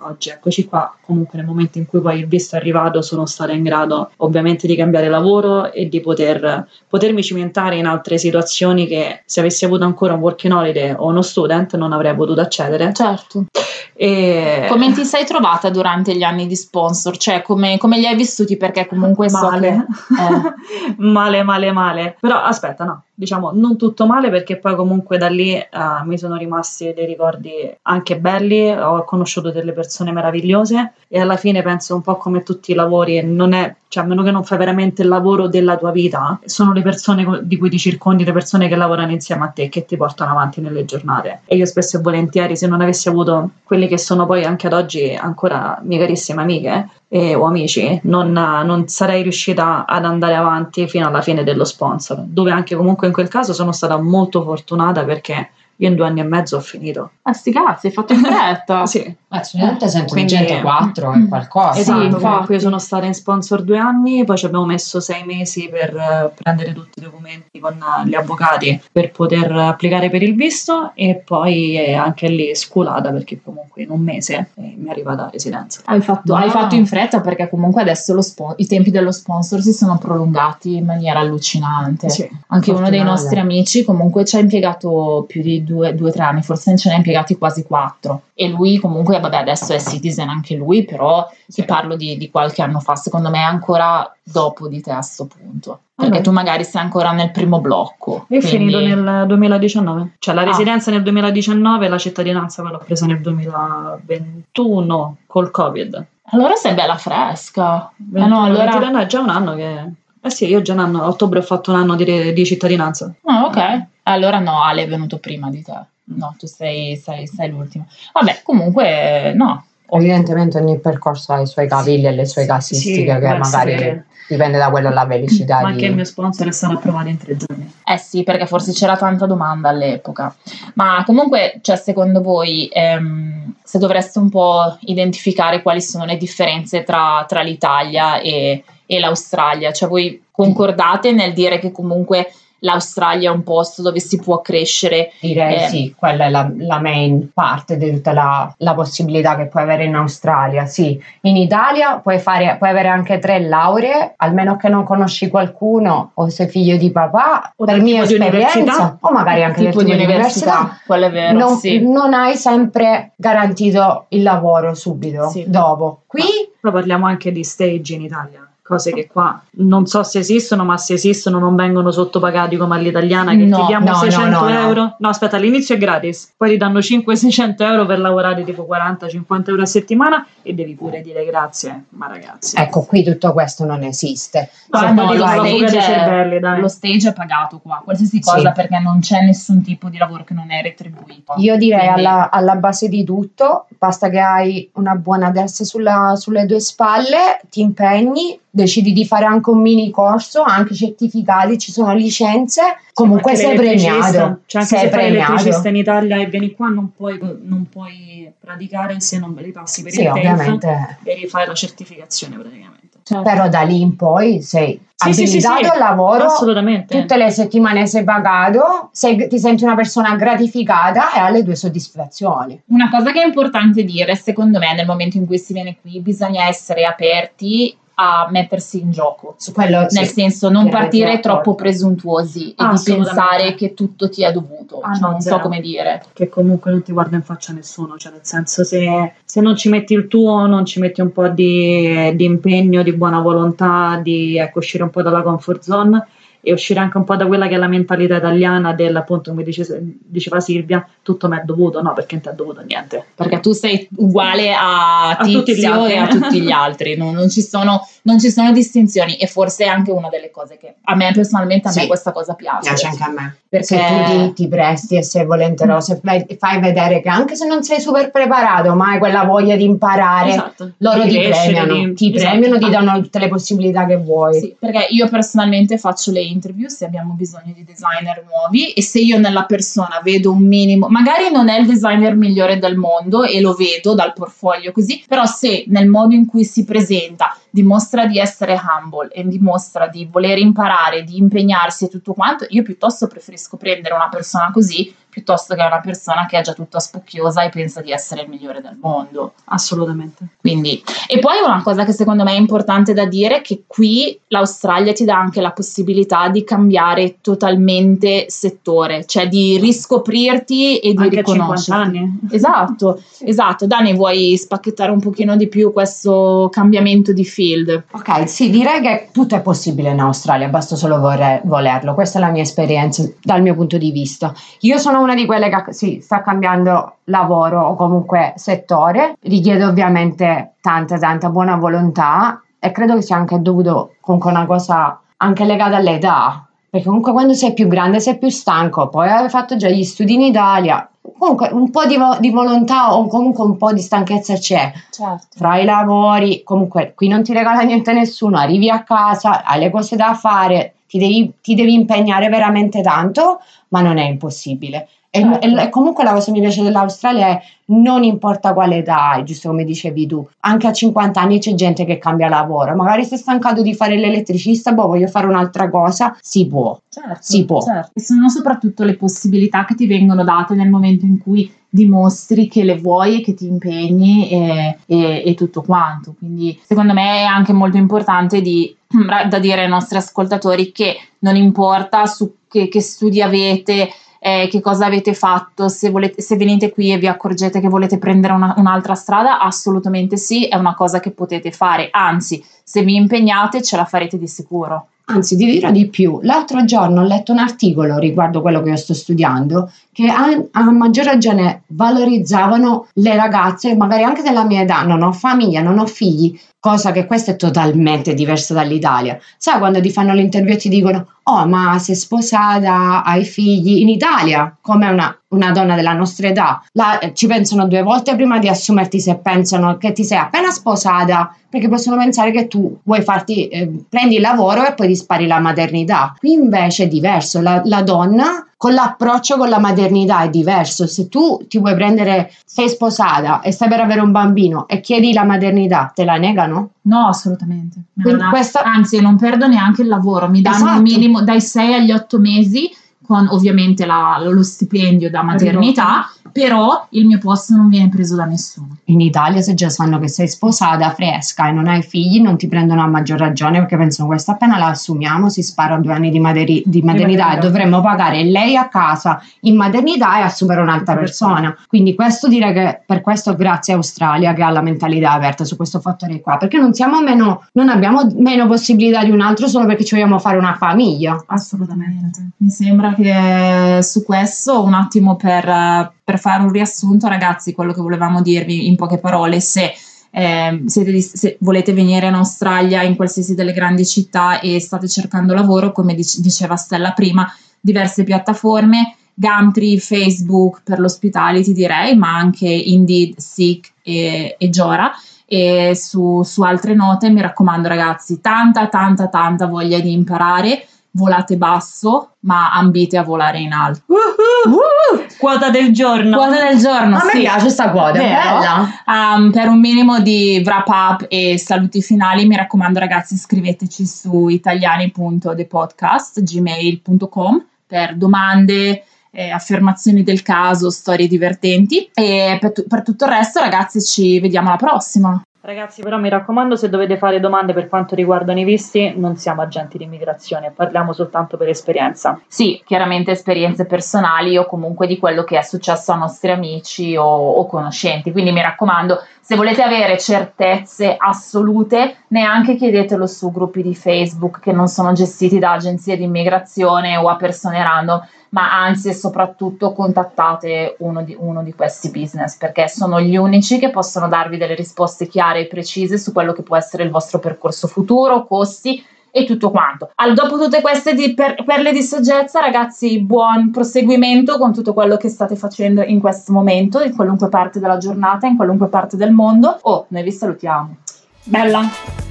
oggi 0.00 0.30
eccoci 0.30 0.66
qua. 0.66 0.94
Comunque 1.04 1.38
nel 1.38 1.46
momento 1.46 1.78
in 1.78 1.86
cui 1.86 2.00
poi 2.00 2.18
il 2.20 2.26
visto 2.26 2.56
è 2.56 2.58
arrivato 2.58 3.02
sono 3.02 3.26
stata 3.26 3.52
in 3.52 3.62
grado 3.62 4.10
ovviamente 4.18 4.66
di 4.66 4.76
cambiare 4.76 5.08
lavoro 5.08 5.72
e 5.72 5.88
di 5.88 6.00
poter, 6.00 6.68
potermi 6.88 7.22
cimentare 7.22 7.76
in 7.76 7.86
altre 7.86 8.18
situazioni 8.18 8.86
che 8.86 9.22
se 9.24 9.40
avessi 9.40 9.64
avuto 9.64 9.84
ancora 9.84 10.14
un 10.14 10.20
working 10.20 10.52
holiday 10.52 10.94
o 10.96 11.06
uno 11.06 11.22
student 11.22 11.76
non 11.76 11.92
avrei 11.92 12.14
potuto 12.14 12.40
accedere. 12.40 12.92
Certo. 12.92 13.46
E 13.94 14.66
Come 14.68 14.92
ti 14.92 15.04
sei 15.04 15.24
trovata 15.24 15.70
durante 15.70 16.14
gli 16.14 16.22
anni 16.22 16.46
di 16.46 16.54
sponsor? 16.54 17.16
Cioè, 17.16 17.42
come, 17.42 17.78
come 17.78 17.98
li 17.98 18.06
hai 18.06 18.14
vissuti? 18.14 18.56
Perché 18.56 18.86
comunque 18.86 19.28
so 19.28 19.40
male. 19.40 19.86
che... 20.06 20.94
male, 21.02 21.42
male, 21.42 21.72
male. 21.72 22.16
Però 22.20 22.40
aspetta, 22.40 22.84
no, 22.84 23.02
diciamo 23.18 23.50
non 23.52 23.76
tutto 23.76 24.06
male 24.06 24.30
perché 24.30 24.58
poi 24.58 24.76
comunque 24.76 25.18
da 25.18 25.26
lì 25.28 25.52
eh, 25.52 25.68
mi 26.04 26.16
sono 26.16 26.36
rimasti 26.36 26.92
dei 26.94 27.04
ricordi 27.04 27.68
anche 27.82 28.16
belli, 28.16 28.70
ho 28.70 29.02
conosciuto 29.02 29.50
delle 29.50 29.72
persone 29.72 30.12
meravigliose 30.12 30.92
e 31.08 31.18
alla 31.18 31.36
fine 31.36 31.60
penso 31.62 31.96
un 31.96 32.02
po' 32.02 32.16
come 32.16 32.44
tutti 32.44 32.70
i 32.70 32.74
lavori, 32.74 33.20
non 33.24 33.54
è, 33.54 33.74
cioè 33.88 34.04
a 34.04 34.06
meno 34.06 34.22
che 34.22 34.30
non 34.30 34.44
fai 34.44 34.58
veramente 34.58 35.02
il 35.02 35.08
lavoro 35.08 35.48
della 35.48 35.76
tua 35.76 35.90
vita, 35.90 36.38
sono 36.44 36.72
le 36.72 36.82
persone 36.82 37.40
di 37.42 37.56
cui 37.56 37.70
ti 37.70 37.78
circondi, 37.78 38.24
le 38.24 38.32
persone 38.32 38.68
che 38.68 38.76
lavorano 38.76 39.10
insieme 39.10 39.46
a 39.46 39.48
te 39.48 39.68
che 39.68 39.84
ti 39.84 39.96
portano 39.96 40.30
avanti 40.30 40.60
nelle 40.60 40.84
giornate. 40.84 41.40
E 41.46 41.56
io 41.56 41.66
spesso 41.66 41.98
e 41.98 42.00
volentieri 42.00 42.56
se 42.56 42.68
non 42.68 42.80
avessi 42.82 43.08
avuto 43.08 43.50
quelli 43.64 43.88
che 43.88 43.98
sono 43.98 44.26
poi 44.26 44.44
anche 44.44 44.68
ad 44.68 44.74
oggi 44.74 45.12
ancora 45.12 45.80
mie 45.82 45.98
carissime 45.98 46.42
amiche, 46.42 46.88
e, 47.08 47.34
o 47.34 47.44
amici, 47.44 47.98
non, 48.04 48.30
non 48.32 48.86
sarei 48.88 49.22
riuscita 49.22 49.86
ad 49.86 50.04
andare 50.04 50.34
avanti 50.34 50.86
fino 50.86 51.06
alla 51.06 51.22
fine 51.22 51.42
dello 51.42 51.64
sponsor, 51.64 52.18
dove 52.26 52.50
anche 52.50 52.76
comunque 52.76 53.06
in 53.06 53.12
quel 53.12 53.28
caso 53.28 53.54
sono 53.54 53.72
stata 53.72 53.98
molto 53.98 54.42
fortunata 54.42 55.04
perché 55.04 55.50
io 55.76 55.88
in 55.88 55.94
due 55.94 56.06
anni 56.06 56.20
e 56.20 56.24
mezzo 56.24 56.56
ho 56.56 56.60
finito. 56.60 57.12
Ah, 57.22 57.32
sti 57.32 57.52
cazzi, 57.52 57.86
hai 57.86 57.92
fatto 57.92 58.12
in 58.12 58.20
fretta. 58.24 58.84
Sì, 58.86 59.14
Ma 59.30 59.42
studente 59.42 59.88
sei 59.88 60.06
Quindi- 60.06 60.32
intelligente 60.32 60.62
4 60.62 61.12
è 61.12 61.28
qualcosa. 61.28 61.72
Sì, 61.74 61.80
esatto, 61.80 62.02
infatti. 62.04 62.52
io 62.52 62.58
sono 62.60 62.78
stata 62.78 63.04
in 63.04 63.12
sponsor 63.14 63.62
due 63.62 63.76
anni, 63.78 64.24
poi 64.24 64.38
ci 64.38 64.46
abbiamo 64.46 64.64
messo 64.64 65.00
sei 65.00 65.24
mesi 65.24 65.68
per 65.68 65.94
eh, 65.94 66.32
prendere 66.34 66.72
tutti 66.72 66.98
i 66.98 67.02
documenti 67.02 67.58
con 67.60 67.74
eh, 67.74 68.08
gli 68.08 68.14
avvocati 68.14 68.80
per 68.90 69.10
poter 69.10 69.52
applicare 69.52 70.08
per 70.08 70.22
il 70.22 70.34
visto 70.34 70.92
e 70.94 71.22
poi 71.22 71.76
eh, 71.76 71.92
anche 71.94 72.28
lì 72.28 72.54
sculata 72.54 73.10
perché 73.10 73.38
comunque 73.42 73.82
in 73.82 73.90
un 73.90 74.00
mese 74.00 74.48
eh, 74.54 74.74
mi 74.78 74.88
è 74.88 74.90
arrivata 74.90 75.24
la 75.24 75.30
residenza. 75.30 75.82
Hai 75.84 76.00
fatto, 76.00 76.32
Wow. 76.32 76.42
hai 76.42 76.50
fatto 76.50 76.74
in 76.74 76.86
fretta 76.86 77.20
perché 77.20 77.50
comunque 77.50 77.82
adesso 77.82 78.14
lo 78.14 78.22
spo- 78.22 78.54
i 78.56 78.66
tempi 78.66 78.90
dello 78.90 79.12
sponsor 79.12 79.60
si 79.60 79.72
sono 79.74 79.98
prolungati 79.98 80.76
in 80.76 80.86
maniera 80.86 81.20
allucinante. 81.20 82.08
Sì. 82.08 82.28
Anche 82.48 82.70
uno 82.70 82.88
dei 82.88 83.02
nostri 83.02 83.38
amici 83.38 83.84
comunque 83.84 84.24
ci 84.24 84.36
ha 84.36 84.40
impiegato 84.40 85.24
più 85.28 85.42
di 85.42 85.62
due 85.64 85.94
o 86.00 86.10
tre 86.10 86.22
anni, 86.22 86.42
forse 86.42 86.76
ce 86.78 86.88
ne 86.88 86.94
ha 86.94 86.98
impiegati 86.98 87.36
quasi 87.36 87.62
quattro. 87.64 88.22
E 88.34 88.48
lui 88.48 88.78
comunque, 88.78 89.17
vabbè, 89.20 89.36
adesso 89.36 89.72
è 89.72 89.80
citizen 89.80 90.28
anche 90.28 90.54
lui, 90.56 90.84
però 90.84 91.26
ti 91.46 91.64
parlo 91.64 91.96
di, 91.96 92.16
di 92.16 92.30
qualche 92.30 92.62
anno 92.62 92.80
fa, 92.80 92.96
secondo 92.96 93.30
me 93.30 93.38
è 93.38 93.42
ancora 93.42 94.14
dopo 94.22 94.68
di 94.68 94.80
te 94.80 94.92
a 94.92 95.00
sto 95.02 95.26
punto. 95.26 95.80
Perché 95.98 96.12
Vabbè. 96.12 96.22
tu 96.24 96.30
magari 96.32 96.62
sei 96.64 96.80
ancora 96.80 97.10
nel 97.10 97.30
primo 97.32 97.60
blocco. 97.60 98.22
È 98.22 98.38
quindi- 98.38 98.46
finito 98.46 98.78
nel 98.80 99.24
2019, 99.26 100.12
cioè 100.20 100.34
la 100.34 100.42
Ah. 100.42 100.44
residenza 100.44 100.90
nel 100.92 101.02
2019 101.02 101.88
la 101.88 101.98
cittadinanza 101.98 102.62
poi 102.62 102.70
l'ho 102.70 102.78
presa 102.84 103.06
nel 103.06 103.20
2021 103.20 105.16
col 105.26 105.50
Covid. 105.50 106.06
Allora 106.30 106.54
sei 106.54 106.74
bella 106.74 106.96
fresca. 106.96 107.90
Eh 108.14 108.20
Eh 108.20 108.26
no, 108.26 108.42
allora... 108.44 109.00
è 109.00 109.06
già 109.06 109.20
un 109.20 109.28
anno 109.30 109.54
che 109.54 109.84
Eh 110.20 110.30
sì, 110.30 110.46
io 110.46 110.60
già 110.62 110.72
un 110.72 110.80
anno, 110.80 111.02
a 111.02 111.08
ottobre 111.08 111.38
ho 111.38 111.42
fatto 111.42 111.70
un 111.70 111.78
anno 111.78 111.94
di, 111.94 112.32
di 112.32 112.44
cittadinanza. 112.44 113.12
Ah, 113.24 113.44
ok. 113.46 113.82
Allora 114.04 114.38
no, 114.40 114.62
Ale 114.62 114.82
è 114.82 114.88
venuto 114.88 115.18
prima 115.18 115.48
di 115.48 115.62
te. 115.62 115.72
No, 116.14 116.34
tu 116.38 116.46
sei, 116.46 116.96
sei, 116.96 117.26
sei 117.26 117.50
l'ultimo. 117.50 117.86
Vabbè, 118.12 118.40
comunque 118.42 119.32
no. 119.34 119.64
Evidentemente 119.90 120.58
ogni 120.58 120.78
percorso 120.78 121.32
ha 121.32 121.40
i 121.40 121.46
suoi 121.46 121.66
cavilli 121.66 122.06
e 122.06 122.12
le 122.12 122.26
sue 122.26 122.44
casistiche 122.44 122.94
Sì, 122.94 123.04
che 123.04 123.12
magari 123.12 123.40
essere 123.40 124.06
dipende 124.28 124.58
da 124.58 124.68
quello 124.68 124.90
la 124.90 125.06
velocità 125.06 125.60
Ma 125.60 125.68
di... 125.68 125.72
anche 125.72 125.86
il 125.86 125.94
mio 125.94 126.04
sponsor 126.04 126.48
è 126.48 126.52
stato 126.52 126.74
approvato 126.74 127.08
in 127.08 127.16
tre 127.16 127.36
giorni. 127.36 127.72
Eh 127.82 127.96
sì, 127.96 128.22
perché 128.22 128.46
forse 128.46 128.72
c'era 128.72 128.96
tanta 128.96 129.24
domanda 129.24 129.70
all'epoca. 129.70 130.36
Ma 130.74 131.02
comunque, 131.06 131.60
cioè, 131.62 131.76
secondo 131.76 132.20
voi, 132.20 132.68
ehm, 132.70 133.54
se 133.62 133.78
dovreste 133.78 134.18
un 134.18 134.28
po' 134.28 134.76
identificare 134.80 135.62
quali 135.62 135.80
sono 135.80 136.04
le 136.04 136.18
differenze 136.18 136.82
tra, 136.82 137.24
tra 137.26 137.40
l'Italia 137.40 138.20
e, 138.20 138.62
e 138.84 138.98
l'Australia, 139.00 139.72
cioè 139.72 139.88
voi 139.88 140.22
concordate 140.30 141.12
nel 141.12 141.32
dire 141.32 141.58
che 141.58 141.72
comunque 141.72 142.30
l'Australia 142.60 143.30
è 143.30 143.32
un 143.32 143.42
posto 143.42 143.82
dove 143.82 144.00
si 144.00 144.18
può 144.18 144.40
crescere 144.40 145.12
Direi 145.20 145.64
Eh. 145.64 145.68
sì, 145.68 145.94
quella 145.96 146.26
è 146.26 146.28
la, 146.30 146.50
la 146.56 146.80
main 146.80 147.30
parte 147.32 147.76
di 147.76 147.90
tutta 147.92 148.12
la, 148.12 148.52
la 148.58 148.74
possibilità 148.74 149.36
che 149.36 149.46
puoi 149.46 149.62
avere 149.62 149.84
in 149.84 149.94
Australia. 149.94 150.66
Sì, 150.66 151.00
in 151.22 151.36
Italia 151.36 151.98
puoi, 151.98 152.18
fare, 152.18 152.56
puoi 152.58 152.70
avere 152.70 152.88
anche 152.88 153.18
tre 153.18 153.40
lauree, 153.40 154.14
almeno 154.16 154.56
che 154.56 154.68
non 154.68 154.84
conosci 154.84 155.28
qualcuno 155.28 156.10
o 156.14 156.28
sei 156.28 156.48
figlio 156.48 156.76
di 156.76 156.90
papà, 156.90 157.52
O 157.56 157.64
per 157.64 157.80
mia 157.80 158.02
esperienza, 158.02 158.96
o 159.00 159.12
magari 159.12 159.42
anche 159.44 159.58
tipo 159.58 159.70
tipo 159.78 159.82
di 159.84 159.92
università, 159.92 160.56
università. 160.58 160.80
quello 160.86 161.06
è 161.06 161.10
vero, 161.10 161.38
non, 161.38 161.56
sì. 161.56 161.80
non 161.80 162.14
hai 162.14 162.36
sempre 162.36 163.12
garantito 163.16 164.06
il 164.08 164.22
lavoro 164.22 164.74
subito 164.74 165.28
Sì. 165.28 165.44
dopo. 165.46 166.02
Qui 166.06 166.22
Poi 166.60 166.72
parliamo 166.72 167.06
anche 167.06 167.30
di 167.32 167.44
stage 167.44 167.94
in 167.94 168.02
Italia, 168.02 168.47
cose 168.68 168.92
che 168.92 169.08
qua 169.10 169.40
non 169.58 169.86
so 169.86 170.02
se 170.04 170.18
esistono, 170.20 170.64
ma 170.64 170.76
se 170.76 170.92
esistono 170.94 171.38
non 171.40 171.56
vengono 171.56 171.90
sottopagati 171.90 172.56
come 172.56 172.76
all'italiana 172.76 173.32
che 173.32 173.44
No, 173.46 173.60
ti 173.60 173.66
diamo 173.66 173.86
no, 173.86 173.92
no, 173.92 173.98
600 173.98 174.38
no, 174.40 174.48
euro. 174.48 174.94
No, 174.98 175.08
aspetta, 175.08 175.36
all'inizio 175.36 175.74
è 175.74 175.78
gratis, 175.78 176.32
poi 176.36 176.50
ti 176.50 176.56
danno 176.58 176.78
500-600 176.78 177.54
euro 177.62 177.86
per 177.86 177.98
lavorare 177.98 178.44
tipo 178.44 178.66
40-50 178.70 179.48
euro 179.48 179.62
a 179.62 179.66
settimana 179.66 180.26
e 180.42 180.54
devi 180.54 180.74
pure 180.74 181.00
dire 181.00 181.24
grazie, 181.24 181.84
ma 181.90 182.06
ragazzi. 182.06 182.56
ecco, 182.56 182.82
qui 182.82 183.02
tutto 183.02 183.32
questo 183.32 183.64
non 183.64 183.82
esiste. 183.82 184.50
No, 184.70 184.78
Se 184.78 184.86
è 184.86 184.94
poi 184.94 185.16
no, 185.18 185.24
lo 185.24 185.26
stage 185.26 185.80
cervelli, 185.80 186.60
lo 186.60 186.68
stage 186.68 187.08
è 187.08 187.12
pagato 187.14 187.58
qua, 187.62 187.80
qualsiasi 187.82 188.20
cosa, 188.20 188.38
Sì. 188.48 188.52
perché 188.54 188.78
non 188.78 189.00
c'è 189.00 189.22
nessun 189.22 189.62
tipo 189.62 189.88
di 189.88 189.96
lavoro 189.98 190.24
che 190.24 190.34
non 190.34 190.50
è 190.50 190.60
retribuito. 190.62 191.32
Io 191.38 191.56
direi 191.56 191.86
Quindi- 191.92 192.00
alla, 192.04 192.30
alla 192.30 192.54
base 192.56 192.88
di 192.88 193.02
tutto, 193.04 193.66
basta 193.78 194.08
che 194.10 194.18
hai 194.20 194.70
una 194.74 194.94
buona 194.94 195.30
testa 195.30 195.64
sulla- 195.64 196.14
sulle 196.16 196.44
tue 196.46 196.60
spalle, 196.60 197.40
ti 197.48 197.60
impegni, 197.60 198.38
decidi 198.58 198.92
di 198.92 199.06
fare 199.06 199.24
anche 199.24 199.50
un 199.50 199.60
mini 199.60 199.90
corso, 199.90 200.42
anche 200.42 200.74
certificati, 200.74 201.58
ci 201.58 201.70
sono 201.70 201.94
licenze, 201.94 202.62
comunque 202.92 203.36
sei 203.36 203.54
premiato. 203.56 204.40
Cioè 204.46 204.62
anche 204.62 204.76
sei 204.76 204.78
se 204.80 204.88
fai 204.88 204.88
premiato. 204.88 205.32
l'elettricista 205.32 205.68
in 205.68 205.76
Italia 205.76 206.16
e 206.16 206.26
vieni 206.26 206.52
qua 206.52 206.68
non 206.68 206.92
puoi, 206.94 207.18
non 207.42 207.66
puoi 207.70 208.30
praticare 208.38 209.00
se 209.00 209.18
non 209.18 209.34
li 209.38 209.52
passi 209.52 209.82
per 209.82 209.92
Sì, 209.92 210.02
il 210.02 210.08
ovviamente. 210.08 210.98
devi 211.02 211.26
fare 211.28 211.46
la 211.46 211.54
certificazione 211.54 212.36
praticamente. 212.36 212.76
Certo. 213.08 213.22
Però 213.22 213.48
da 213.48 213.62
lì 213.62 213.80
in 213.80 213.96
poi 213.96 214.42
sei 214.42 214.78
Sì, 214.94 215.14
sì, 215.14 215.26
sì, 215.26 215.36
abilitato 215.38 215.64
sì, 215.64 215.70
al 215.70 215.78
lavoro, 215.78 216.24
Assolutamente. 216.24 217.00
tutte 217.00 217.16
le 217.16 217.30
settimane 217.30 217.86
sei 217.86 218.04
pagato, 218.04 218.90
sei- 218.92 219.28
ti 219.28 219.38
senti 219.38 219.64
una 219.64 219.74
persona 219.74 220.14
gratificata 220.14 221.14
e 221.14 221.18
hai 221.20 221.32
le 221.32 221.44
tue 221.44 221.54
soddisfazioni. 221.56 222.60
Una 222.66 222.90
cosa 222.90 223.10
che 223.12 223.22
è 223.22 223.24
importante 223.24 223.82
dire, 223.84 224.14
secondo 224.14 224.58
me, 224.58 224.74
nel 224.74 224.84
momento 224.84 225.16
in 225.16 225.26
cui 225.26 225.38
si 225.38 225.54
viene 225.54 225.76
qui, 225.80 226.00
bisogna 226.00 226.46
essere 226.48 226.84
aperti 226.84 227.74
a 228.00 228.28
mettersi 228.30 228.80
in 228.80 228.92
gioco. 228.92 229.34
Su 229.38 229.52
quello 229.52 229.88
sì. 229.88 229.98
Nel 229.98 230.06
senso, 230.06 230.48
non 230.50 230.68
partire 230.68 231.18
troppo 231.18 231.56
presuntuosi 231.56 232.54
e 232.56 232.64
di 232.68 232.80
pensare 232.84 233.54
che 233.54 233.74
tutto 233.74 234.08
ti 234.08 234.22
è 234.22 234.30
dovuto. 234.30 234.80
Ah, 234.80 234.92
Cioè, 234.92 235.00
no, 235.02 235.10
non 235.10 235.20
so 235.20 235.30
zero. 235.30 235.40
come 235.40 235.60
dire. 235.60 236.02
che 236.12 236.28
comunque 236.28 236.70
non 236.70 236.82
ti 236.82 236.92
guarda 236.92 237.16
in 237.16 237.22
faccia 237.22 237.52
nessuno, 237.52 237.96
cioè 237.96 238.12
nel 238.12 238.20
senso 238.22 238.62
se, 238.62 239.14
se 239.24 239.40
non 239.40 239.56
ci 239.56 239.68
metti 239.68 239.94
il 239.94 240.06
tuo, 240.06 240.46
non 240.46 240.64
ci 240.64 240.78
metti 240.78 241.00
un 241.00 241.10
po' 241.10 241.28
di, 241.28 242.14
di 242.14 242.24
impegno, 242.24 242.82
di 242.84 242.92
buona 242.92 243.20
volontà, 243.20 243.98
di 244.00 244.38
ecco, 244.38 244.58
uscire 244.58 244.84
un 244.84 244.90
po' 244.90 245.02
dalla 245.02 245.22
comfort 245.22 245.62
zone 245.62 246.06
e 246.40 246.52
uscire 246.52 246.80
anche 246.80 246.96
un 246.96 247.04
po' 247.04 247.16
da 247.16 247.26
quella 247.26 247.48
che 247.48 247.54
è 247.54 247.58
la 247.58 247.66
mentalità 247.68 248.16
italiana 248.16 248.72
del 248.72 248.94
appunto 248.96 249.30
come 249.30 249.42
dice- 249.42 249.66
diceva 250.06 250.40
Silvia, 250.40 250.86
tutto 251.02 251.28
mi 251.28 251.36
è 251.38 251.42
dovuto, 251.44 251.82
no 251.82 251.92
perché 251.92 252.14
non 252.14 252.22
ti 252.24 252.28
è 252.30 252.32
dovuto 252.32 252.62
niente. 252.62 253.04
Perché 253.14 253.40
tu 253.40 253.52
sei 253.52 253.88
uguale 253.96 254.52
a, 254.54 255.10
A 255.10 255.16
Tizio 255.24 255.86
e 255.86 255.96
a 255.96 256.06
tutti 256.06 256.40
gli 256.40 256.50
altri, 256.50 256.96
non, 256.96 257.14
non 257.14 257.28
ci 257.28 257.42
sono, 257.42 257.86
non 258.02 258.18
ci 258.20 258.30
sono 258.30 258.52
distinzioni 258.52 259.16
e 259.16 259.26
forse 259.26 259.64
è 259.64 259.68
anche 259.68 259.90
una 259.90 260.08
delle 260.08 260.30
cose 260.30 260.56
che 260.58 260.74
a 260.82 260.94
me 260.94 261.10
personalmente 261.12 261.68
a 261.68 261.72
me 261.74 261.80
Sì. 261.82 261.86
questa 261.86 262.12
cosa 262.12 262.34
piace. 262.34 262.68
Piace 262.68 262.86
anche 262.86 263.02
a 263.02 263.10
me. 263.10 263.36
Perché 263.48 263.64
Se 263.66 263.76
tu 263.78 264.10
ti, 264.10 264.32
ti 264.34 264.48
presti 264.48 264.96
e 264.96 265.02
sei 265.02 265.24
volenteroso 265.24 265.98
fai, 266.04 266.24
fai 266.38 266.60
vedere 266.60 267.00
che 267.00 267.08
anche 267.08 267.34
se 267.34 267.46
non 267.46 267.62
sei 267.62 267.80
super 267.80 268.10
preparato, 268.10 268.74
ma 268.74 268.90
hai 268.90 268.98
quella 268.98 269.24
voglia 269.24 269.56
di 269.56 269.64
imparare, 269.64 270.30
Esatto. 270.30 270.72
loro 270.78 271.02
ti 271.02 271.14
crescere, 271.14 271.54
premiano, 271.64 271.72
di- 271.88 271.94
ti 271.94 272.14
esatto. 272.14 272.30
premiano, 272.38 272.58
ti 272.58 272.70
danno 272.70 273.00
tutte 273.00 273.18
le 273.18 273.28
possibilità 273.28 273.86
che 273.86 273.96
vuoi. 273.96 274.38
Sì, 274.38 274.56
perché 274.58 274.86
io 274.90 275.08
personalmente 275.08 275.78
faccio 275.78 276.10
le 276.12 276.20
interview 276.30 276.68
se 276.68 276.84
abbiamo 276.84 277.14
bisogno 277.14 277.52
di 277.54 277.64
designer 277.64 278.24
nuovi 278.24 278.72
e 278.72 278.82
se 278.82 279.00
io 279.00 279.18
nella 279.18 279.44
persona 279.44 280.00
vedo 280.02 280.32
un 280.32 280.46
minimo, 280.46 280.88
magari 280.88 281.30
non 281.30 281.48
è 281.48 281.58
il 281.58 281.66
designer 281.66 282.14
migliore 282.14 282.58
del 282.58 282.76
mondo 282.76 283.24
e 283.24 283.40
lo 283.40 283.54
vedo 283.54 283.94
dal 283.94 284.12
portfolio 284.12 284.72
così, 284.72 285.02
però 285.06 285.24
se 285.26 285.64
nel 285.68 285.88
modo 285.88 286.14
in 286.14 286.26
cui 286.26 286.44
si 286.44 286.64
presenta 286.64 287.36
dimostra 287.50 288.06
di 288.06 288.18
essere 288.18 288.60
humble 288.60 289.08
e 289.08 289.26
dimostra 289.26 289.88
di 289.88 290.06
voler 290.10 290.38
imparare, 290.38 291.02
di 291.02 291.16
impegnarsi 291.18 291.86
e 291.86 291.88
tutto 291.88 292.12
quanto, 292.12 292.46
io 292.50 292.62
piuttosto 292.62 293.06
preferisco 293.06 293.56
prendere 293.56 293.94
una 293.94 294.08
persona 294.08 294.50
così 294.52 294.94
piuttosto 295.08 295.54
che 295.54 295.62
una 295.62 295.80
persona 295.80 296.26
che 296.28 296.38
è 296.38 296.42
già 296.42 296.52
tutta 296.52 296.78
spocchiosa 296.78 297.42
e 297.42 297.48
pensa 297.48 297.80
di 297.80 297.90
essere 297.92 298.22
il 298.22 298.28
migliore 298.28 298.60
del 298.60 298.76
mondo. 298.80 299.32
Assolutamente. 299.46 300.26
Quindi, 300.40 300.82
e 301.06 301.18
poi 301.18 301.36
una 301.44 301.62
cosa 301.62 301.84
che 301.84 301.92
secondo 301.92 302.22
me 302.24 302.32
è 302.32 302.38
importante 302.38 302.92
da 302.92 303.04
dire 303.06 303.38
è 303.38 303.40
che 303.40 303.64
qui 303.66 304.18
l'Australia 304.28 304.92
ti 304.92 305.04
dà 305.04 305.18
anche 305.18 305.40
la 305.40 305.50
possibilità 305.52 306.28
di 306.28 306.44
cambiare 306.44 307.16
totalmente 307.20 308.26
settore, 308.28 309.04
cioè 309.06 309.28
di 309.28 309.58
riscoprirti 309.58 310.78
e 310.78 310.92
di 310.92 311.02
Anche 311.02 311.20
a 311.20 311.22
50 311.22 311.32
riconoscerti. 311.32 311.96
anni. 311.98 312.18
Esatto, 312.30 313.02
esatto. 313.20 313.66
Dani, 313.66 313.94
vuoi 313.94 314.36
spacchettare 314.36 314.90
un 314.90 315.00
pochino 315.00 315.36
di 315.36 315.48
più 315.48 315.72
questo 315.72 316.48
cambiamento 316.52 317.12
di 317.12 317.24
field? 317.24 317.84
Ok, 317.92 318.28
sì, 318.28 318.50
direi 318.50 318.80
che 318.80 319.08
tutto 319.12 319.34
è 319.34 319.40
possibile 319.40 319.90
in 319.90 320.00
Australia, 320.00 320.48
basta 320.48 320.76
solo 320.76 320.98
vorre- 321.00 321.40
volerlo. 321.44 321.94
Questa 321.94 322.18
è 322.18 322.20
la 322.20 322.30
mia 322.30 322.42
esperienza 322.42 323.08
dal 323.22 323.42
mio 323.42 323.54
punto 323.54 323.78
di 323.78 323.90
vista. 323.90 324.32
Io 324.60 324.78
sono 324.78 324.97
una 324.98 325.14
di 325.14 325.26
quelle 325.26 325.48
che 325.48 325.72
sì, 325.72 326.00
sta 326.02 326.22
cambiando 326.22 326.96
lavoro 327.04 327.60
o 327.62 327.74
comunque 327.74 328.34
settore, 328.36 329.16
richiede 329.22 329.64
ovviamente 329.64 330.54
tanta, 330.60 330.98
tanta 330.98 331.28
buona 331.30 331.56
volontà 331.56 332.42
e 332.58 332.72
credo 332.72 332.94
che 332.94 333.02
sia 333.02 333.16
anche 333.16 333.40
dovuto 333.40 333.94
comunque 334.00 334.30
una 334.30 334.46
cosa 334.46 335.00
anche 335.16 335.44
legata 335.44 335.76
all'età. 335.76 336.42
Perché 336.70 336.86
comunque 336.86 337.12
quando 337.12 337.32
sei 337.32 337.54
più 337.54 337.66
grande 337.66 337.98
sei 337.98 338.18
più 338.18 338.28
stanco, 338.28 338.88
poi 338.88 339.08
hai 339.08 339.30
fatto 339.30 339.56
già 339.56 339.68
gli 339.68 339.84
studi 339.84 340.14
in 340.14 340.20
Italia, 340.20 340.86
comunque 341.18 341.48
un 341.50 341.70
po' 341.70 341.86
di, 341.86 341.96
vo- 341.96 342.18
di 342.20 342.30
volontà 342.30 342.94
o 342.94 343.06
comunque 343.06 343.42
un 343.44 343.56
po' 343.56 343.72
di 343.72 343.80
stanchezza 343.80 344.34
c'è 344.34 344.70
Certo. 344.90 345.26
fra 345.36 345.56
i 345.56 345.64
lavori, 345.64 346.42
comunque 346.44 346.92
qui 346.94 347.08
non 347.08 347.22
ti 347.22 347.32
regala 347.32 347.62
niente 347.62 347.94
nessuno, 347.94 348.36
arrivi 348.36 348.68
a 348.68 348.82
casa, 348.82 349.44
hai 349.44 349.60
le 349.60 349.70
cose 349.70 349.96
da 349.96 350.12
fare, 350.12 350.74
ti 350.88 350.98
devi, 350.98 351.32
ti 351.40 351.54
devi 351.54 351.74
impegnare 351.74 352.28
veramente 352.28 352.80
tanto, 352.80 353.40
ma 353.68 353.82
non 353.82 353.98
è 353.98 354.08
impossibile. 354.08 354.88
E, 355.10 355.20
Certo. 355.20 355.46
e- 355.46 355.62
e 355.62 355.68
comunque 355.70 356.04
la 356.04 356.12
cosa 356.12 356.26
che 356.26 356.32
mi 356.32 356.40
piace 356.40 356.62
dell'Australia 356.62 357.28
è 357.28 357.40
non 357.66 358.02
importa 358.02 358.52
quale 358.52 358.78
età 358.78 359.12
hai, 359.12 359.24
giusto 359.24 359.48
come 359.48 359.64
dicevi 359.64 360.06
tu, 360.06 360.26
anche 360.40 360.66
a 360.66 360.72
50 360.72 361.20
anni 361.20 361.38
c'è 361.38 361.54
gente 361.54 361.84
che 361.86 361.98
cambia 361.98 362.28
lavoro, 362.28 362.74
magari 362.74 363.04
sei 363.04 363.16
stancato 363.18 363.62
di 363.62 363.74
fare 363.74 363.96
l'elettricista, 363.98 364.72
boh 364.72 364.86
voglio 364.86 365.06
fare 365.06 365.26
un'altra 365.26 365.70
cosa, 365.70 366.16
si 366.20 366.46
può. 366.46 366.78
Certo, 366.88 367.18
Si 367.20 367.44
può. 367.46 367.62
certo. 367.62 367.90
E 367.94 368.00
sono 368.02 368.28
soprattutto 368.28 368.84
le 368.84 368.96
possibilità 368.96 369.64
che 369.64 369.74
ti 369.74 369.86
vengono 369.86 370.24
date 370.24 370.54
nel 370.54 370.68
momento 370.68 371.04
in 371.06 371.18
cui 371.18 371.50
dimostri 371.70 372.48
che 372.48 372.64
le 372.64 372.76
vuoi 372.76 373.18
e 373.20 373.22
che 373.22 373.34
ti 373.34 373.46
impegni 373.46 374.28
e, 374.30 374.78
e- 374.86 375.22
e 375.24 375.34
tutto 375.34 375.62
quanto. 375.62 376.14
Quindi 376.18 376.58
secondo 376.64 376.92
me 376.94 377.18
è 377.20 377.24
anche 377.24 377.52
molto 377.52 377.76
importante 377.76 378.40
di, 378.40 378.74
da 379.28 379.38
dire 379.38 379.62
ai 379.62 379.68
nostri 379.68 379.96
ascoltatori 379.98 380.72
che 380.72 380.96
non 381.20 381.36
importa 381.36 382.06
su 382.06 382.32
che, 382.48 382.68
che 382.68 382.80
studi 382.80 383.20
avete, 383.20 383.88
eh, 384.18 384.48
che 384.50 384.60
cosa 384.60 384.86
avete 384.86 385.14
fatto, 385.14 385.68
se, 385.68 385.90
volete, 385.90 386.20
se 386.20 386.36
venite 386.36 386.72
qui 386.72 386.92
e 386.92 386.98
vi 386.98 387.06
accorgete 387.06 387.60
che 387.60 387.68
volete 387.68 387.98
prendere 387.98 388.32
una- 388.32 388.54
un'altra 388.56 388.94
strada, 388.94 389.40
assolutamente 389.40 390.16
sì, 390.16 390.46
è 390.46 390.56
una 390.56 390.74
cosa 390.74 391.00
che 391.00 391.10
potete 391.10 391.52
fare, 391.52 391.88
anzi 391.90 392.44
se 392.62 392.82
vi 392.82 392.96
impegnate 392.96 393.62
ce 393.62 393.76
la 393.76 393.84
farete 393.84 394.18
di 394.18 394.26
sicuro. 394.26 394.88
Anzi, 395.10 395.36
ti 395.36 395.46
dirò 395.46 395.70
di 395.70 395.88
più. 395.88 396.20
L'altro 396.22 396.64
giorno 396.64 397.00
ho 397.00 397.04
letto 397.04 397.32
un 397.32 397.38
articolo 397.38 397.98
riguardo 397.98 398.42
quello 398.42 398.62
che 398.62 398.70
io 398.70 398.76
sto 398.76 398.92
studiando 398.92 399.70
che 399.90 400.06
a, 400.06 400.26
a 400.52 400.70
maggior 400.70 401.06
ragione 401.06 401.62
valorizzavano 401.68 402.88
le 402.92 403.16
ragazze, 403.16 403.74
magari 403.74 404.04
anche 404.04 404.22
della 404.22 404.44
mia 404.44 404.60
età, 404.62 404.82
non 404.82 405.02
ho 405.02 405.10
famiglia, 405.12 405.62
non 405.62 405.78
ho 405.78 405.86
figli, 405.86 406.38
cosa 406.60 406.92
che 406.92 407.06
questa 407.06 407.32
è 407.32 407.36
totalmente 407.36 408.14
diversa 408.14 408.52
dall'Italia. 408.52 409.18
Sai 409.38 409.58
quando 409.58 409.80
ti 409.80 409.90
fanno 409.90 410.12
l'interview 410.12 410.54
e 410.54 410.58
ti 410.58 410.68
dicono 410.68 411.06
oh 411.22 411.46
ma 411.46 411.78
sei 411.78 411.96
sposata, 411.96 413.02
hai 413.02 413.24
figli, 413.24 413.80
in 413.80 413.88
Italia 413.88 414.56
come 414.60 414.88
una, 414.88 415.18
una 415.28 415.50
donna 415.50 415.74
della 415.74 415.92
nostra 415.92 416.28
età, 416.28 416.62
la, 416.72 416.98
ci 417.12 417.26
pensano 417.26 417.66
due 417.66 417.82
volte 417.82 418.14
prima 418.14 418.38
di 418.38 418.48
assumerti 418.48 419.00
se 419.00 419.16
pensano 419.16 419.76
che 419.76 419.92
ti 419.92 420.04
sei 420.04 420.18
appena 420.18 420.50
sposata 420.50 421.34
perché 421.50 421.68
possono 421.68 421.96
pensare 421.96 422.30
che 422.30 422.46
tu 422.46 422.78
vuoi 422.82 423.02
farti, 423.02 423.48
eh, 423.48 423.70
prendi 423.88 424.16
il 424.16 424.20
lavoro 424.20 424.66
e 424.66 424.74
poi 424.74 424.88
ti 424.88 424.96
spari 424.96 425.26
la 425.26 425.38
maternità. 425.40 426.14
Qui 426.18 426.32
invece 426.32 426.84
è 426.84 426.88
diverso, 426.88 427.40
la, 427.40 427.62
la 427.64 427.82
donna 427.82 428.42
con 428.56 428.74
l'approccio 428.74 429.36
con 429.38 429.48
la 429.48 429.58
maternità 429.58 430.22
è 430.22 430.30
diverso. 430.30 430.86
Se 430.86 431.08
tu 431.08 431.38
ti 431.48 431.58
vuoi 431.58 431.74
prendere, 431.74 432.30
sei 432.44 432.68
sposata 432.68 433.40
e 433.40 433.50
stai 433.52 433.68
per 433.68 433.80
avere 433.80 434.00
un 434.00 434.10
bambino 434.10 434.66
e 434.68 434.80
chiedi 434.80 435.12
la 435.12 435.24
maternità, 435.24 435.90
te 435.94 436.04
la 436.04 436.16
negano? 436.16 436.70
No, 436.82 437.06
assolutamente. 437.08 437.76
No, 437.94 438.12
no. 438.14 438.28
questa- 438.30 438.62
Anzi, 438.64 439.00
non 439.00 439.16
perdo 439.16 439.46
neanche 439.46 439.82
il 439.82 439.88
lavoro, 439.88 440.28
mi 440.28 440.42
danno 440.42 440.56
Esatto. 440.56 440.76
un 440.76 440.82
minimo 440.82 441.22
dai 441.22 441.40
6 441.40 441.74
agli 441.74 441.92
8 441.92 442.18
mesi 442.18 442.68
con 443.08 443.26
ovviamente 443.30 443.86
la- 443.86 444.20
lo 444.22 444.42
stipendio 444.42 445.08
da 445.08 445.22
maternità, 445.22 446.12
però 446.32 446.86
il 446.90 447.06
mio 447.06 447.18
posto 447.18 447.54
non 447.54 447.68
viene 447.68 447.88
preso 447.88 448.16
da 448.16 448.24
nessuno. 448.24 448.76
In 448.84 449.00
Italia, 449.00 449.40
se 449.40 449.54
già 449.54 449.68
sanno 449.68 449.98
che 449.98 450.08
sei 450.08 450.28
sposata, 450.28 450.90
fresca 450.90 451.48
e 451.48 451.52
non 451.52 451.66
hai 451.66 451.82
figli, 451.82 452.20
non 452.20 452.36
ti 452.36 452.48
prendono 452.48 452.82
a 452.82 452.86
maggior 452.86 453.18
ragione 453.18 453.58
perché 453.58 453.76
pensano 453.76 454.08
questa 454.08 454.32
appena 454.32 454.58
la 454.58 454.68
assumiamo 454.68 455.28
si 455.28 455.42
spara 455.42 455.76
due 455.76 455.92
anni 455.92 456.10
di, 456.10 456.20
materi- 456.20 456.62
di 456.64 456.82
maternità 456.82 457.36
e 457.36 457.40
dovremmo 457.40 457.80
pagare 457.80 458.24
lei 458.24 458.56
a 458.56 458.68
casa 458.68 459.20
in 459.40 459.56
maternità 459.56 460.18
e 460.18 460.22
assumere 460.22 460.60
un'altra 460.60 460.96
persona. 460.96 461.56
Quindi 461.66 461.94
questo 461.94 462.28
dire 462.28 462.52
che 462.52 462.80
per 462.84 463.00
questo 463.00 463.34
grazie 463.34 463.72
a 463.72 463.76
Australia 463.76 464.32
che 464.32 464.42
ha 464.42 464.50
la 464.50 464.62
mentalità 464.62 465.12
aperta 465.12 465.44
su 465.44 465.56
questo 465.56 465.80
fattore 465.80 466.20
qua, 466.20 466.36
perché 466.36 466.58
non 466.58 466.72
siamo 466.72 467.00
meno, 467.00 467.46
non 467.52 467.68
abbiamo 467.68 468.08
meno 468.16 468.46
possibilità 468.46 469.04
di 469.04 469.10
un 469.10 469.20
altro 469.20 469.48
solo 469.48 469.66
perché 469.66 469.84
ci 469.84 469.94
vogliamo 469.94 470.18
fare 470.18 470.36
una 470.36 470.54
famiglia. 470.54 471.22
Assolutamente. 471.26 472.30
Mi 472.38 472.50
sembra 472.50 472.94
che 472.94 473.80
su 473.82 474.04
questo 474.04 474.62
un 474.62 474.74
attimo 474.74 475.16
per, 475.16 475.48
eh, 475.48 475.92
per 476.08 476.18
fare 476.18 476.42
un 476.42 476.50
riassunto, 476.50 477.06
ragazzi, 477.06 477.52
quello 477.52 477.74
che 477.74 477.82
volevamo 477.82 478.22
dirvi 478.22 478.66
in 478.66 478.76
poche 478.76 478.96
parole, 478.96 479.40
se 479.40 479.74
eh, 480.10 480.58
dis- 480.64 481.14
se 481.14 481.36
volete 481.40 481.74
venire 481.74 482.06
in 482.06 482.14
Australia, 482.14 482.82
in 482.82 482.96
qualsiasi 482.96 483.34
delle 483.34 483.52
grandi 483.52 483.84
città 483.84 484.40
e 484.40 484.58
state 484.58 484.88
cercando 484.88 485.34
lavoro, 485.34 485.70
come 485.70 485.94
dic- 485.94 486.20
diceva 486.20 486.56
Stella 486.56 486.92
prima, 486.92 487.30
diverse 487.60 488.04
piattaforme, 488.04 488.96
Gumtree, 489.12 489.78
Facebook 489.80 490.62
per 490.64 490.78
l'hospitality 490.78 491.52
direi, 491.52 491.94
ma 491.94 492.16
anche 492.16 492.48
Indeed, 492.48 493.18
Seek 493.18 493.72
e, 493.82 494.34
e 494.38 494.48
Jora. 494.48 494.90
E 495.26 495.74
su, 495.74 496.22
su 496.22 496.40
altre 496.40 496.74
note 496.74 497.10
mi 497.10 497.20
raccomando 497.20 497.68
ragazzi, 497.68 498.18
tanta 498.22 498.68
tanta 498.68 499.08
tanta 499.08 499.44
voglia 499.44 499.78
di 499.78 499.92
imparare, 499.92 500.66
volate 500.98 501.36
basso 501.36 502.16
ma 502.20 502.52
ambite 502.52 502.98
a 502.98 503.04
volare 503.04 503.38
in 503.38 503.52
alto. 503.52 503.82
Uhuh! 503.86 505.06
Quota 505.18 505.50
del 505.50 505.72
giorno. 505.72 506.16
Quota 506.16 506.48
del 506.48 506.58
giorno, 506.58 506.96
a 506.96 507.04
me 507.04 507.12
sì. 507.12 507.20
piace 507.20 507.48
sta 507.48 507.70
quota, 507.70 507.98
è 507.98 508.02
Vero? 508.02 508.38
bella. 508.38 508.68
Um, 508.86 509.30
per 509.30 509.48
un 509.48 509.60
minimo 509.60 510.00
di 510.00 510.42
wrap 510.44 510.68
up 510.68 511.06
e 511.08 511.38
saluti 511.38 511.80
finali, 511.80 512.26
mi 512.26 512.36
raccomando, 512.36 512.78
ragazzi, 512.78 513.16
scriveteci 513.16 513.86
su 513.86 514.28
italiani.depodcast 514.28 516.22
gmail.com 516.22 517.46
per 517.66 517.96
domande, 517.96 518.84
eh, 519.10 519.30
affermazioni 519.30 520.02
del 520.02 520.22
caso, 520.22 520.70
storie 520.70 521.06
divertenti. 521.06 521.88
E 521.94 522.36
per, 522.40 522.52
tu- 522.52 522.66
per 522.66 522.82
tutto 522.82 523.04
il 523.04 523.10
resto, 523.10 523.40
ragazzi, 523.40 523.80
ci 523.82 524.18
vediamo 524.20 524.48
alla 524.48 524.56
prossima. 524.56 525.22
Ragazzi, 525.40 525.82
però 525.82 525.98
mi 525.98 526.08
raccomando, 526.08 526.56
se 526.56 526.68
dovete 526.68 526.98
fare 526.98 527.20
domande 527.20 527.52
per 527.52 527.68
quanto 527.68 527.94
riguardano 527.94 528.40
i 528.40 528.44
visti, 528.44 528.94
non 528.96 529.16
siamo 529.16 529.40
agenti 529.40 529.78
di 529.78 529.84
immigrazione, 529.84 530.50
parliamo 530.50 530.92
soltanto 530.92 531.36
per 531.36 531.48
esperienza. 531.48 532.20
Sì, 532.26 532.60
chiaramente 532.66 533.12
esperienze 533.12 533.64
personali 533.64 534.36
o 534.36 534.46
comunque 534.46 534.88
di 534.88 534.98
quello 534.98 535.22
che 535.22 535.38
è 535.38 535.42
successo 535.42 535.92
a 535.92 535.96
nostri 535.96 536.32
amici 536.32 536.96
o, 536.96 537.04
o 537.04 537.46
conoscenti. 537.46 538.10
Quindi 538.10 538.32
mi 538.32 538.42
raccomando, 538.42 539.00
se 539.20 539.36
volete 539.36 539.62
avere 539.62 539.96
certezze 539.98 540.96
assolute, 540.98 541.98
neanche 542.08 542.56
chiedetelo 542.56 543.06
su 543.06 543.30
gruppi 543.30 543.62
di 543.62 543.76
Facebook 543.76 544.40
che 544.40 544.52
non 544.52 544.66
sono 544.66 544.92
gestiti 544.92 545.38
da 545.38 545.52
agenzie 545.52 545.96
di 545.96 546.02
immigrazione 546.02 546.96
o 546.96 547.08
a 547.08 547.16
persone 547.16 547.62
random, 547.62 548.06
ma 548.30 548.62
anzi 548.62 548.88
e 548.88 548.94
soprattutto 548.94 549.72
contattate 549.72 550.76
uno 550.78 551.02
di, 551.02 551.16
uno 551.18 551.42
di 551.42 551.54
questi 551.54 551.90
business 551.90 552.36
perché 552.36 552.68
sono 552.68 553.00
gli 553.00 553.16
unici 553.16 553.58
che 553.58 553.70
possono 553.70 554.08
darvi 554.08 554.36
delle 554.36 554.54
risposte 554.54 555.06
chiare 555.06 555.27
e 555.36 555.46
precise 555.46 555.98
su 555.98 556.12
quello 556.12 556.32
che 556.32 556.42
può 556.42 556.56
essere 556.56 556.84
il 556.84 556.90
vostro 556.90 557.18
percorso 557.18 557.66
futuro, 557.66 558.26
costi 558.26 558.84
e 559.10 559.24
tutto 559.24 559.50
quanto. 559.50 559.90
Al, 559.96 560.14
dopo 560.14 560.38
tutte 560.38 560.60
queste 560.60 560.94
di 560.94 561.14
per- 561.14 561.42
perle 561.44 561.72
di 561.72 561.82
saggezza, 561.82 562.40
ragazzi, 562.40 563.00
buon 563.00 563.50
proseguimento 563.50 564.38
con 564.38 564.52
tutto 564.52 564.72
quello 564.72 564.96
che 564.96 565.08
state 565.08 565.36
facendo 565.36 565.82
in 565.82 566.00
questo 566.00 566.32
momento, 566.32 566.80
in 566.82 566.94
qualunque 566.94 567.28
parte 567.28 567.58
della 567.60 567.78
giornata, 567.78 568.26
in 568.26 568.36
qualunque 568.36 568.68
parte 568.68 568.96
del 568.96 569.12
mondo. 569.12 569.58
Oh, 569.62 569.86
noi 569.88 570.02
vi 570.02 570.12
salutiamo. 570.12 570.76
Bella. 571.24 571.62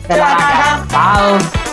Bella 0.06 0.26
Ciao. 0.26 0.88
Ciao. 0.88 1.67